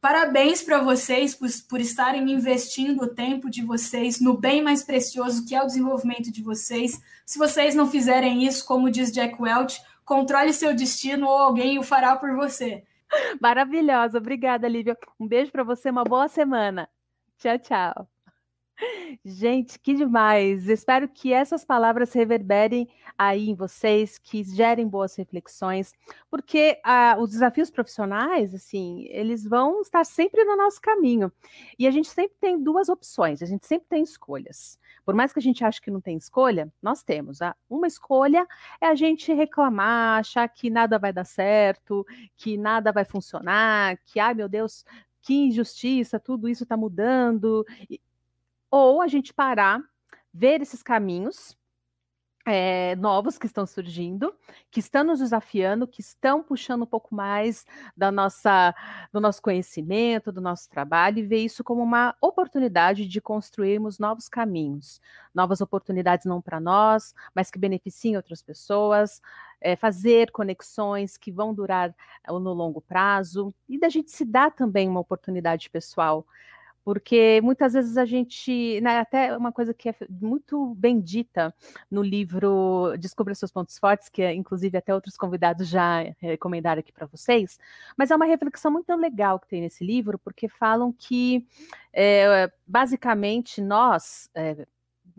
parabéns 0.00 0.62
para 0.62 0.82
vocês 0.82 1.34
por, 1.34 1.48
por 1.68 1.80
estarem 1.80 2.30
investindo 2.30 3.04
o 3.04 3.14
tempo 3.14 3.50
de 3.50 3.62
vocês 3.62 4.20
no 4.20 4.36
bem 4.36 4.62
mais 4.62 4.82
precioso 4.82 5.44
que 5.46 5.54
é 5.54 5.62
o 5.62 5.66
desenvolvimento 5.66 6.30
de 6.30 6.42
vocês. 6.42 7.00
Se 7.24 7.38
vocês 7.38 7.74
não 7.74 7.90
fizerem 7.90 8.44
isso, 8.44 8.64
como 8.66 8.90
diz 8.90 9.10
Jack 9.10 9.40
Welch, 9.40 9.80
controle 10.04 10.52
seu 10.52 10.74
destino 10.74 11.26
ou 11.26 11.38
alguém 11.38 11.78
o 11.78 11.82
fará 11.82 12.16
por 12.16 12.34
você. 12.36 12.84
Maravilhosa, 13.40 14.18
obrigada, 14.18 14.68
Lívia. 14.68 14.96
Um 15.18 15.26
beijo 15.26 15.50
para 15.50 15.64
você, 15.64 15.90
uma 15.90 16.04
boa 16.04 16.28
semana. 16.28 16.88
Tchau, 17.38 17.58
tchau. 17.58 18.15
Gente, 19.24 19.78
que 19.78 19.94
demais! 19.94 20.68
Espero 20.68 21.08
que 21.08 21.32
essas 21.32 21.64
palavras 21.64 22.12
reverberem 22.12 22.88
aí 23.16 23.48
em 23.48 23.54
vocês, 23.54 24.18
que 24.18 24.44
gerem 24.44 24.86
boas 24.86 25.16
reflexões, 25.16 25.92
porque 26.30 26.78
ah, 26.84 27.16
os 27.18 27.30
desafios 27.30 27.70
profissionais, 27.70 28.54
assim, 28.54 29.06
eles 29.08 29.44
vão 29.44 29.80
estar 29.80 30.04
sempre 30.04 30.44
no 30.44 30.56
nosso 30.56 30.80
caminho. 30.80 31.32
E 31.78 31.86
a 31.86 31.90
gente 31.90 32.08
sempre 32.08 32.36
tem 32.38 32.62
duas 32.62 32.88
opções, 32.88 33.42
a 33.42 33.46
gente 33.46 33.66
sempre 33.66 33.88
tem 33.88 34.02
escolhas. 34.02 34.78
Por 35.04 35.14
mais 35.14 35.32
que 35.32 35.38
a 35.38 35.42
gente 35.42 35.64
ache 35.64 35.80
que 35.80 35.90
não 35.90 36.00
tem 36.00 36.16
escolha, 36.16 36.70
nós 36.82 37.02
temos. 37.02 37.40
Ah, 37.40 37.56
uma 37.70 37.86
escolha 37.86 38.46
é 38.80 38.86
a 38.86 38.94
gente 38.94 39.32
reclamar, 39.32 40.20
achar 40.20 40.46
que 40.48 40.68
nada 40.68 40.98
vai 40.98 41.12
dar 41.12 41.24
certo, 41.24 42.06
que 42.36 42.58
nada 42.58 42.92
vai 42.92 43.04
funcionar, 43.04 43.98
que, 44.04 44.20
ai 44.20 44.34
meu 44.34 44.48
Deus, 44.48 44.84
que 45.22 45.34
injustiça, 45.34 46.20
tudo 46.20 46.48
isso 46.48 46.62
está 46.62 46.76
mudando 46.76 47.64
ou 48.70 49.02
a 49.02 49.06
gente 49.06 49.32
parar, 49.32 49.80
ver 50.32 50.60
esses 50.60 50.82
caminhos 50.82 51.56
é, 52.46 52.94
novos 52.94 53.38
que 53.38 53.46
estão 53.46 53.66
surgindo, 53.66 54.32
que 54.70 54.78
estão 54.78 55.02
nos 55.02 55.18
desafiando, 55.18 55.86
que 55.86 56.00
estão 56.00 56.44
puxando 56.44 56.82
um 56.82 56.86
pouco 56.86 57.12
mais 57.12 57.66
da 57.96 58.12
nossa, 58.12 58.72
do 59.12 59.20
nosso 59.20 59.42
conhecimento, 59.42 60.30
do 60.30 60.40
nosso 60.40 60.70
trabalho, 60.70 61.18
e 61.18 61.26
ver 61.26 61.38
isso 61.38 61.64
como 61.64 61.82
uma 61.82 62.14
oportunidade 62.20 63.08
de 63.08 63.20
construirmos 63.20 63.98
novos 63.98 64.28
caminhos, 64.28 65.00
novas 65.34 65.60
oportunidades 65.60 66.24
não 66.24 66.40
para 66.40 66.60
nós, 66.60 67.12
mas 67.34 67.50
que 67.50 67.58
beneficiem 67.58 68.16
outras 68.16 68.40
pessoas, 68.42 69.20
é, 69.60 69.74
fazer 69.74 70.30
conexões 70.30 71.16
que 71.16 71.32
vão 71.32 71.52
durar 71.52 71.92
no 72.28 72.52
longo 72.52 72.80
prazo, 72.80 73.52
e 73.68 73.76
da 73.76 73.88
gente 73.88 74.12
se 74.12 74.24
dar 74.24 74.52
também 74.52 74.88
uma 74.88 75.00
oportunidade 75.00 75.68
pessoal 75.68 76.24
porque 76.86 77.40
muitas 77.42 77.72
vezes 77.72 77.96
a 77.96 78.04
gente, 78.04 78.80
né, 78.80 79.00
até 79.00 79.36
uma 79.36 79.50
coisa 79.50 79.74
que 79.74 79.88
é 79.88 79.94
muito 80.08 80.72
bendita 80.76 81.52
no 81.90 82.00
livro 82.00 82.94
Descubra 82.96 83.34
seus 83.34 83.50
pontos 83.50 83.76
fortes, 83.76 84.08
que 84.08 84.24
inclusive 84.32 84.78
até 84.78 84.94
outros 84.94 85.16
convidados 85.16 85.66
já 85.66 86.04
recomendaram 86.20 86.78
aqui 86.78 86.92
para 86.92 87.08
vocês, 87.08 87.58
mas 87.96 88.12
é 88.12 88.14
uma 88.14 88.24
reflexão 88.24 88.70
muito 88.70 88.94
legal 88.94 89.40
que 89.40 89.48
tem 89.48 89.62
nesse 89.62 89.84
livro, 89.84 90.16
porque 90.16 90.46
falam 90.46 90.92
que 90.92 91.44
é, 91.92 92.48
basicamente 92.64 93.60
nós 93.60 94.30
é, 94.32 94.64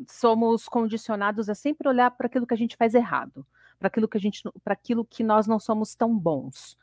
somos 0.08 0.69
condicionados 0.69 1.49
a 1.49 1.53
sempre 1.53 1.89
olhar 1.89 2.12
para 2.12 2.27
aquilo 2.27 2.47
que 2.47 2.53
a 2.53 2.58
gente 2.58 2.77
faz 2.77 2.95
errado 2.95 3.45
para 3.78 3.88
aquilo 3.88 4.08
que 4.08 4.18
a 4.18 4.22
gente, 4.22 4.42
para 4.63 4.74
aquilo 4.74 5.06
que 5.06 5.24
nós 5.24 5.48
não 5.48 5.60
somos 5.60 5.96
tão 5.96 6.18
bons. 6.18 6.78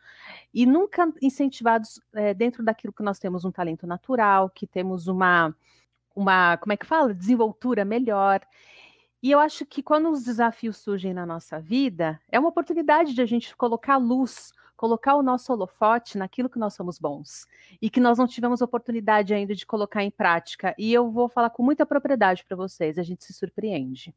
E 0.53 0.65
nunca 0.67 1.13
incentivados 1.21 2.01
é, 2.15 2.33
dentro 2.33 2.63
daquilo 2.63 2.93
que 2.93 3.03
nós 3.03 3.19
temos 3.19 3.45
um 3.45 3.51
talento 3.51 3.87
natural, 3.87 4.51
que 4.51 4.67
temos 4.67 5.07
uma, 5.07 5.55
uma, 6.15 6.57
como 6.59 6.73
é 6.73 6.77
que 6.77 6.87
fala? 6.87 7.13
Desenvoltura 7.13 7.85
melhor. 7.85 8.41
E 9.23 9.31
eu 9.31 9.39
acho 9.39 9.65
que 9.65 9.83
quando 9.83 10.11
os 10.11 10.23
desafios 10.23 10.77
surgem 10.77 11.15
na 11.15 11.25
nossa 11.25 11.59
vida, 11.59 12.21
é 12.31 12.39
uma 12.39 12.51
oportunidade 12.51 13.15
de 13.15 13.23
a 13.23 13.27
gente 13.27 13.57
colocar 13.57 13.97
luz, 13.97 14.53
colocar 14.77 15.15
o 15.17 15.23
nosso 15.23 15.53
holofote 15.53 16.19
naquilo 16.19 16.51
que 16.51 16.59
nós 16.59 16.75
somos 16.75 16.99
bons 16.99 17.47
e 17.81 17.89
que 17.89 18.01
nós 18.01 18.19
não 18.19 18.27
tivemos 18.27 18.61
oportunidade 18.61 19.33
ainda 19.33 19.55
de 19.55 19.65
colocar 19.65 20.05
em 20.05 20.11
prática. 20.11 20.75
E 20.79 20.93
eu 20.93 21.11
vou 21.11 21.29
falar 21.29 21.51
com 21.51 21.63
muita 21.63 21.87
propriedade 21.87 22.45
para 22.45 22.57
vocês, 22.57 22.99
a 22.99 23.03
gente 23.03 23.25
se 23.25 23.33
surpreende. 23.33 24.15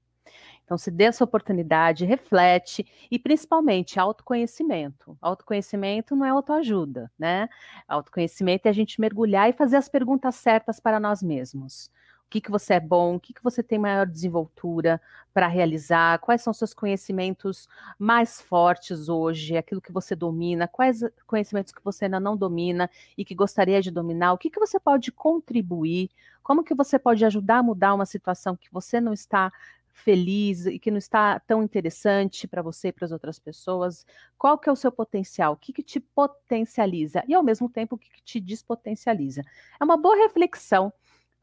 Então, 0.68 0.78
se 0.78 0.92
dê 0.92 1.06
essa 1.06 1.24
oportunidade, 1.24 2.04
reflete 2.04 2.86
e 3.10 3.18
principalmente 3.18 4.02
autoconhecimento. 4.02 5.18
Autoconhecimento 5.22 6.14
não 6.14 6.26
é 6.26 6.30
autoajuda, 6.30 7.10
né? 7.18 7.48
Autoconhecimento 7.88 8.66
é 8.66 8.70
a 8.70 8.74
gente 8.74 9.00
mergulhar 9.00 9.50
e 9.50 9.54
fazer 9.54 9.78
as 9.78 9.88
perguntas 9.88 10.36
certas 10.36 10.78
para 10.78 11.00
nós 11.00 11.24
mesmos. 11.24 11.90
O 12.26 12.30
que, 12.30 12.42
que 12.42 12.52
você 12.52 12.74
é 12.74 12.80
bom, 12.82 13.16
o 13.16 13.20
que, 13.22 13.34
que 13.34 13.42
você 13.42 13.64
tem 13.64 13.80
maior 13.80 14.06
desenvoltura 14.06 15.00
para 15.34 15.48
realizar, 15.48 16.20
quais 16.20 16.42
são 16.42 16.52
seus 16.52 16.74
conhecimentos 16.74 17.70
mais 17.98 18.42
fortes 18.42 19.08
hoje, 19.08 19.56
aquilo 19.56 19.80
que 19.80 19.94
você 19.94 20.14
domina, 20.18 20.68
quais 20.68 21.00
conhecimentos 21.26 21.72
que 21.72 21.82
você 21.82 22.04
ainda 22.04 22.20
não 22.20 22.36
domina 22.36 22.90
e 23.18 23.24
que 23.24 23.34
gostaria 23.34 23.82
de 23.82 23.90
dominar, 23.90 24.34
o 24.34 24.38
que, 24.38 24.50
que 24.50 24.60
você 24.60 24.78
pode 24.78 25.10
contribuir, 25.14 26.10
como 26.44 26.66
que 26.66 26.76
você 26.76 27.00
pode 27.00 27.24
ajudar 27.24 27.60
a 27.60 27.64
mudar 27.64 27.94
uma 27.94 28.06
situação 28.06 28.58
que 28.58 28.68
você 28.74 29.00
não 29.00 29.14
está 29.14 29.50
feliz 29.98 30.66
e 30.66 30.78
que 30.78 30.92
não 30.92 30.98
está 30.98 31.40
tão 31.40 31.64
interessante 31.64 32.48
para 32.48 32.62
você 32.62 32.90
e 32.90 32.92
para 32.92 33.06
as 33.06 33.12
outras 33.12 33.40
pessoas? 33.40 34.06
Qual 34.38 34.58
que 34.58 34.70
é 34.70 34.72
o 34.72 34.76
seu 34.76 34.92
potencial? 34.92 35.54
O 35.54 35.58
que, 35.58 35.74
que 35.74 35.84
te 35.84 36.00
potencializa? 36.00 37.24
E 37.28 37.34
ao 37.34 37.44
mesmo 37.44 37.68
tempo, 37.68 37.96
o 37.96 37.98
que, 37.98 38.10
que 38.10 38.22
te 38.22 38.40
despotencializa? 38.40 39.42
É 39.80 39.84
uma 39.84 39.98
boa 39.98 40.16
reflexão 40.16 40.94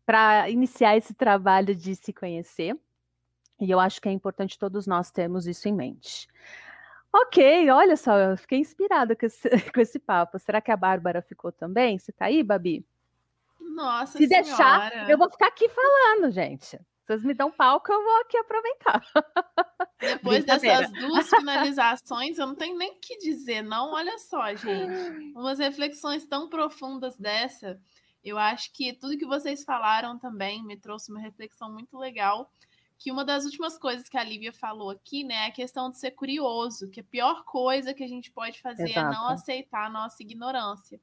para 0.07 0.49
iniciar 0.49 0.97
esse 0.97 1.15
trabalho 1.15 1.75
de 1.75 1.95
se 1.97 2.13
conhecer. 2.13 2.79
E 3.61 3.71
eu 3.71 3.81
acho 3.81 4.01
que 4.01 4.09
é 4.09 4.13
importante 4.13 4.59
todos 4.59 4.87
nós 4.87 5.11
termos 5.11 5.47
isso 5.47 5.69
em 5.69 5.75
mente. 5.75 6.29
Ok, 7.13 7.71
olha 7.71 7.97
só, 7.97 8.17
eu 8.19 8.37
fiquei 8.37 8.59
inspirada 8.59 9.15
com 9.17 9.27
esse, 9.27 9.49
com 9.73 9.81
esse 9.81 9.99
papo. 9.99 10.39
Será 10.39 10.61
que 10.61 10.71
a 10.71 10.77
Bárbara 10.77 11.23
ficou 11.23 11.51
também? 11.53 11.99
Você 11.99 12.11
está 12.11 12.27
aí, 12.27 12.43
Babi? 12.43 12.85
Nossa 13.61 14.19
Se 14.19 14.27
senhora. 14.27 14.45
deixar, 14.45 15.11
eu 15.11 15.19
vou 15.19 15.31
ficar 15.31 15.47
aqui 15.49 15.69
falando, 15.69 16.31
gente. 16.31 16.79
Vocês 17.07 17.23
me 17.23 17.35
dão 17.35 17.51
palco, 17.51 17.93
eu 17.93 18.03
vou 18.03 18.21
aqui 18.21 18.37
aproveitar. 18.39 19.03
Depois 20.01 20.45
dessas 20.45 20.91
duas 20.91 21.29
finalizações, 21.29 22.39
eu 22.39 22.47
não 22.47 22.55
tenho 22.55 22.79
nem 22.79 22.93
o 22.93 23.01
que 23.01 23.19
dizer, 23.19 23.63
não. 23.63 23.93
Olha 23.93 24.19
só, 24.19 24.55
gente. 24.55 25.33
Umas 25.35 25.59
reflexões 25.59 26.27
tão 26.27 26.49
profundas 26.49 27.17
dessa. 27.17 27.79
Eu 28.25 28.39
acho 28.39 28.73
que 28.73 28.95
tudo 28.95 29.19
que 29.19 29.27
vocês 29.27 29.65
falaram 29.65 30.19
também 30.19 30.65
me 30.65 30.79
trouxe 30.79 31.11
uma 31.11 31.21
reflexão 31.21 31.71
muito 31.71 31.99
legal. 31.99 32.51
Que 32.99 33.13
uma 33.13 33.25
das 33.25 33.45
últimas 33.45 33.77
coisas 33.77 34.09
que 34.09 34.17
a 34.17 34.25
Lívia 34.25 34.53
falou 34.53 34.89
aqui, 34.89 35.25
né, 35.25 35.35
é 35.35 35.47
a 35.49 35.53
questão 35.53 35.91
de 35.91 35.99
ser 35.99 36.13
curioso, 36.13 36.89
que 36.89 37.01
a 37.01 37.05
pior 37.05 37.45
coisa 37.45 37.93
que 37.93 38.03
a 38.03 38.09
gente 38.09 38.31
pode 38.31 38.63
fazer 38.63 38.89
Exato. 38.89 39.09
é 39.09 39.11
não 39.11 39.29
aceitar 39.29 39.87
a 39.87 39.91
nossa 39.91 40.23
ignorância. 40.23 40.99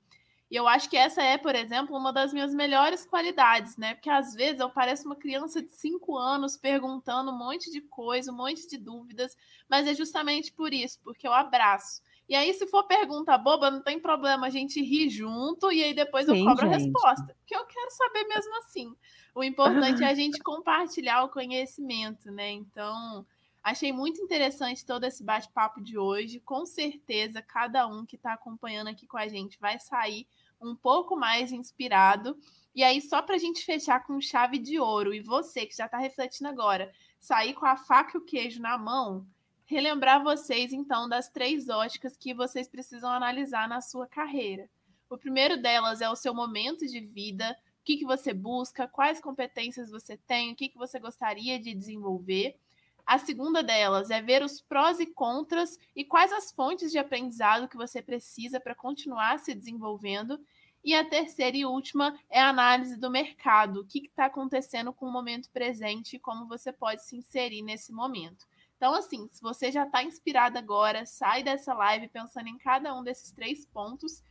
E 0.52 0.56
eu 0.58 0.68
acho 0.68 0.90
que 0.90 0.98
essa 0.98 1.24
é, 1.24 1.38
por 1.38 1.56
exemplo, 1.56 1.96
uma 1.96 2.12
das 2.12 2.34
minhas 2.34 2.54
melhores 2.54 3.06
qualidades, 3.06 3.78
né? 3.78 3.94
Porque 3.94 4.10
às 4.10 4.34
vezes 4.34 4.60
eu 4.60 4.70
pareço 4.70 5.06
uma 5.06 5.16
criança 5.16 5.62
de 5.62 5.72
cinco 5.72 6.18
anos 6.18 6.58
perguntando 6.58 7.32
um 7.32 7.38
monte 7.38 7.72
de 7.72 7.80
coisa, 7.80 8.34
um 8.34 8.36
monte 8.36 8.68
de 8.68 8.78
dúvidas, 8.78 9.38
mas 9.70 9.88
é 9.88 9.96
justamente 9.96 10.52
por 10.52 10.74
isso, 10.74 11.00
porque 11.06 11.26
eu 11.26 11.32
abraço. 11.32 12.02
E 12.28 12.36
aí, 12.36 12.54
se 12.54 12.68
for 12.68 12.86
pergunta 12.86 13.38
boba, 13.38 13.72
não 13.72 13.82
tem 13.82 13.98
problema, 13.98 14.48
a 14.48 14.50
gente 14.50 14.82
ri 14.82 15.10
junto 15.10 15.72
e 15.72 15.84
aí 15.84 15.94
depois 15.94 16.28
eu 16.28 16.36
Sim, 16.36 16.44
cobro 16.44 16.66
gente. 16.66 16.74
a 16.74 16.78
resposta, 16.78 17.36
porque 17.40 17.56
eu 17.56 17.66
quero 17.66 17.92
saber 17.92 18.28
mesmo 18.28 18.58
assim. 18.58 18.94
O 19.34 19.44
importante 19.46 20.04
é 20.04 20.08
a 20.08 20.14
gente 20.16 20.38
compartilhar 20.44 21.24
o 21.24 21.30
conhecimento, 21.30 22.30
né? 22.30 22.52
Então, 22.52 23.26
achei 23.64 23.92
muito 23.92 24.22
interessante 24.22 24.86
todo 24.86 25.04
esse 25.04 25.24
bate-papo 25.24 25.82
de 25.82 25.98
hoje. 25.98 26.40
Com 26.40 26.66
certeza, 26.66 27.42
cada 27.42 27.88
um 27.88 28.06
que 28.06 28.16
está 28.16 28.34
acompanhando 28.34 28.90
aqui 28.90 29.06
com 29.06 29.18
a 29.18 29.28
gente 29.28 29.60
vai 29.60 29.80
sair 29.80 30.28
um 30.62 30.76
pouco 30.76 31.16
mais 31.16 31.52
inspirado. 31.52 32.38
E 32.74 32.84
aí, 32.84 33.02
só 33.02 33.22
para 33.22 33.36
a 33.36 33.40
gente 33.40 33.66
fechar 33.66 34.06
com 34.06 34.22
chave 34.22 34.58
de 34.58 34.80
ouro, 34.80 35.14
e 35.14 35.20
você 35.20 35.66
que 35.66 35.76
já 35.76 35.86
está 35.86 35.98
refletindo 35.98 36.50
agora, 36.50 36.92
sair 37.20 37.54
com 37.54 37.66
a 37.66 37.76
faca 37.76 38.18
e 38.18 38.18
o 38.18 38.26
queijo 38.26 38.62
na 38.62 38.78
mão, 38.78 39.28
relembrar 39.66 40.24
vocês 40.24 40.72
então 40.74 41.08
das 41.08 41.30
três 41.30 41.70
óticas 41.70 42.18
que 42.18 42.34
vocês 42.34 42.68
precisam 42.68 43.10
analisar 43.10 43.68
na 43.68 43.82
sua 43.82 44.08
carreira. 44.08 44.70
O 45.10 45.18
primeiro 45.18 45.62
delas 45.62 46.02
é 46.02 46.10
o 46.10 46.16
seu 46.16 46.34
momento 46.34 46.86
de 46.88 47.02
vida, 47.02 47.56
o 47.82 47.84
que, 47.84 47.98
que 47.98 48.06
você 48.06 48.34
busca, 48.34 48.88
quais 48.88 49.20
competências 49.20 49.90
você 49.90 50.16
tem, 50.16 50.52
o 50.52 50.56
que, 50.56 50.70
que 50.70 50.78
você 50.78 51.00
gostaria 51.00 51.60
de 51.60 51.74
desenvolver. 51.74 52.58
A 53.06 53.18
segunda 53.18 53.64
delas 53.64 54.10
é 54.10 54.22
ver 54.22 54.44
os 54.44 54.62
prós 54.62 55.00
e 55.00 55.06
contras 55.06 55.78
e 55.96 56.04
quais 56.04 56.32
as 56.32 56.52
fontes 56.52 56.92
de 56.92 56.98
aprendizado 56.98 57.68
que 57.68 57.78
você 57.78 58.02
precisa 58.02 58.60
para 58.60 58.76
continuar 58.76 59.40
se 59.40 59.54
desenvolvendo. 59.54 60.40
E 60.84 60.96
a 60.96 61.08
terceira 61.08 61.56
e 61.56 61.66
última 61.66 62.18
é 62.30 62.42
a 62.42 62.50
análise 62.50 62.98
do 62.98 63.12
mercado, 63.12 63.82
o 63.82 63.86
que 63.86 64.08
está 64.08 64.26
acontecendo 64.26 64.92
com 64.92 65.06
o 65.06 65.12
momento 65.12 65.50
presente 65.52 66.16
e 66.16 66.20
como 66.20 66.48
você 66.48 66.74
pode 66.74 67.04
se 67.04 67.16
inserir 67.16 67.62
nesse 67.62 67.92
momento. 67.92 68.48
Então, 68.78 68.96
assim, 68.96 69.30
se 69.32 69.42
você 69.44 69.72
já 69.72 69.84
está 69.84 70.04
inspirado 70.04 70.58
agora, 70.58 71.06
sai 71.06 71.44
dessa 71.44 71.72
live 71.72 72.08
pensando 72.08 72.48
em 72.48 72.58
cada 72.58 72.96
um 72.96 73.04
desses 73.04 73.32
três 73.32 73.64
pontos. 73.64 74.24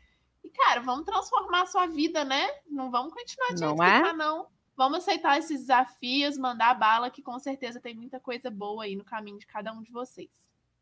E, 0.43 0.51
cara, 0.51 0.81
vamos 0.81 1.05
transformar 1.05 1.63
a 1.63 1.67
sua 1.67 1.87
vida, 1.87 2.25
né? 2.25 2.49
Não 2.67 2.91
vamos 2.91 3.15
continuar 3.15 3.55
de 3.55 3.61
não 3.61 3.85
é? 3.85 4.03
Tá, 4.03 4.13
não. 4.13 4.49
Vamos 4.81 5.01
aceitar 5.01 5.37
esses 5.37 5.61
desafios, 5.61 6.39
mandar 6.39 6.73
bala, 6.73 7.11
que 7.11 7.21
com 7.21 7.39
certeza 7.39 7.79
tem 7.79 7.95
muita 7.95 8.19
coisa 8.19 8.51
boa 8.51 8.85
aí 8.85 8.97
no 8.97 9.05
caminho 9.05 9.39
de 9.39 9.47
cada 9.47 9.75
um 9.75 9.83
de 9.83 9.93
vocês. 9.93 10.31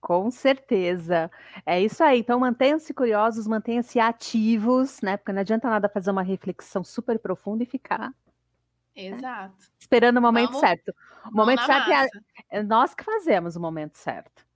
Com 0.00 0.30
certeza. 0.30 1.28
É 1.66 1.82
isso 1.82 2.04
aí. 2.04 2.20
Então, 2.20 2.38
mantenham-se 2.38 2.94
curiosos, 2.94 3.48
mantenham-se 3.48 3.98
ativos, 3.98 5.00
né? 5.00 5.16
Porque 5.16 5.32
não 5.32 5.40
adianta 5.40 5.68
nada 5.68 5.88
fazer 5.88 6.12
uma 6.12 6.22
reflexão 6.22 6.84
super 6.84 7.18
profunda 7.18 7.64
e 7.64 7.66
ficar. 7.66 8.14
Exato. 8.94 9.56
Né? 9.58 9.66
Esperando 9.80 10.18
o 10.18 10.22
momento 10.22 10.52
Vamos, 10.52 10.60
certo. 10.60 10.94
O 11.32 11.36
momento 11.36 11.66
certo 11.66 11.90
é, 11.90 12.08
é, 12.50 12.62
nós 12.62 12.94
que 12.94 13.02
fazemos 13.02 13.56
o 13.56 13.60
momento 13.60 13.98
certo. 13.98 14.46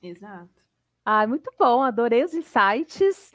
Exato. 0.00 0.64
Ah, 1.04 1.26
muito 1.26 1.52
bom. 1.58 1.82
Adorei 1.82 2.24
os 2.24 2.32
insights. 2.32 3.34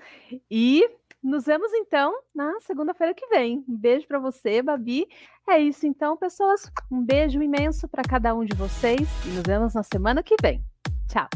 E 0.50 0.90
nos 1.24 1.46
vemos 1.46 1.72
então 1.74 2.14
na 2.34 2.60
segunda-feira 2.62 3.14
que 3.14 3.28
vem. 3.28 3.64
Um 3.68 3.78
beijo 3.78 4.08
para 4.08 4.20
você, 4.20 4.62
Babi. 4.62 5.08
É 5.48 5.60
isso 5.60 5.86
então, 5.86 6.18
pessoas. 6.18 6.72
Um 6.92 7.04
beijo 7.04 7.42
imenso 7.42 7.88
para 7.88 8.04
cada 8.04 8.34
um 8.34 8.44
de 8.44 8.56
vocês 8.56 9.08
e 9.26 9.30
nos 9.30 9.44
vemos 9.44 9.74
na 9.74 9.84
semana 9.84 10.24
que 10.24 10.36
vem. 10.42 10.64
Tchau. 11.08 11.28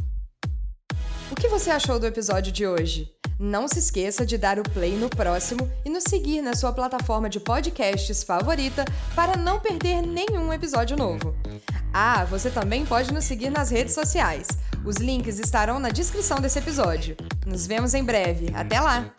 O 1.32 1.36
que 1.36 1.48
você 1.48 1.72
achou 1.72 2.00
do 2.00 2.06
episódio 2.06 2.52
de 2.52 2.66
hoje? 2.66 3.12
Não 3.40 3.68
se 3.68 3.80
esqueça 3.80 4.26
de 4.26 4.38
dar 4.38 4.58
o 4.60 4.64
play 4.64 4.96
no 4.96 5.10
próximo 5.10 5.70
e 5.84 5.90
nos 5.90 6.04
seguir 6.08 6.42
na 6.42 6.56
sua 6.56 6.72
plataforma 6.72 7.30
de 7.30 7.40
podcasts 7.40 8.24
favorita 8.24 8.86
para 9.14 9.36
não 9.36 9.60
perder 9.60 10.02
nenhum 10.02 10.54
episódio 10.54 10.96
novo. 10.96 11.36
Ah, 11.94 12.24
você 12.26 12.50
também 12.50 12.86
pode 12.86 13.14
nos 13.14 13.26
seguir 13.26 13.50
nas 13.50 13.70
redes 13.70 13.94
sociais. 13.94 14.48
Os 14.86 14.98
links 14.98 15.40
estarão 15.40 15.80
na 15.80 15.90
descrição 15.90 16.40
desse 16.40 16.60
episódio. 16.60 17.18
Nos 17.46 17.68
vemos 17.68 17.94
em 17.94 18.04
breve. 18.04 18.52
Até 18.56 18.80
lá! 18.80 19.14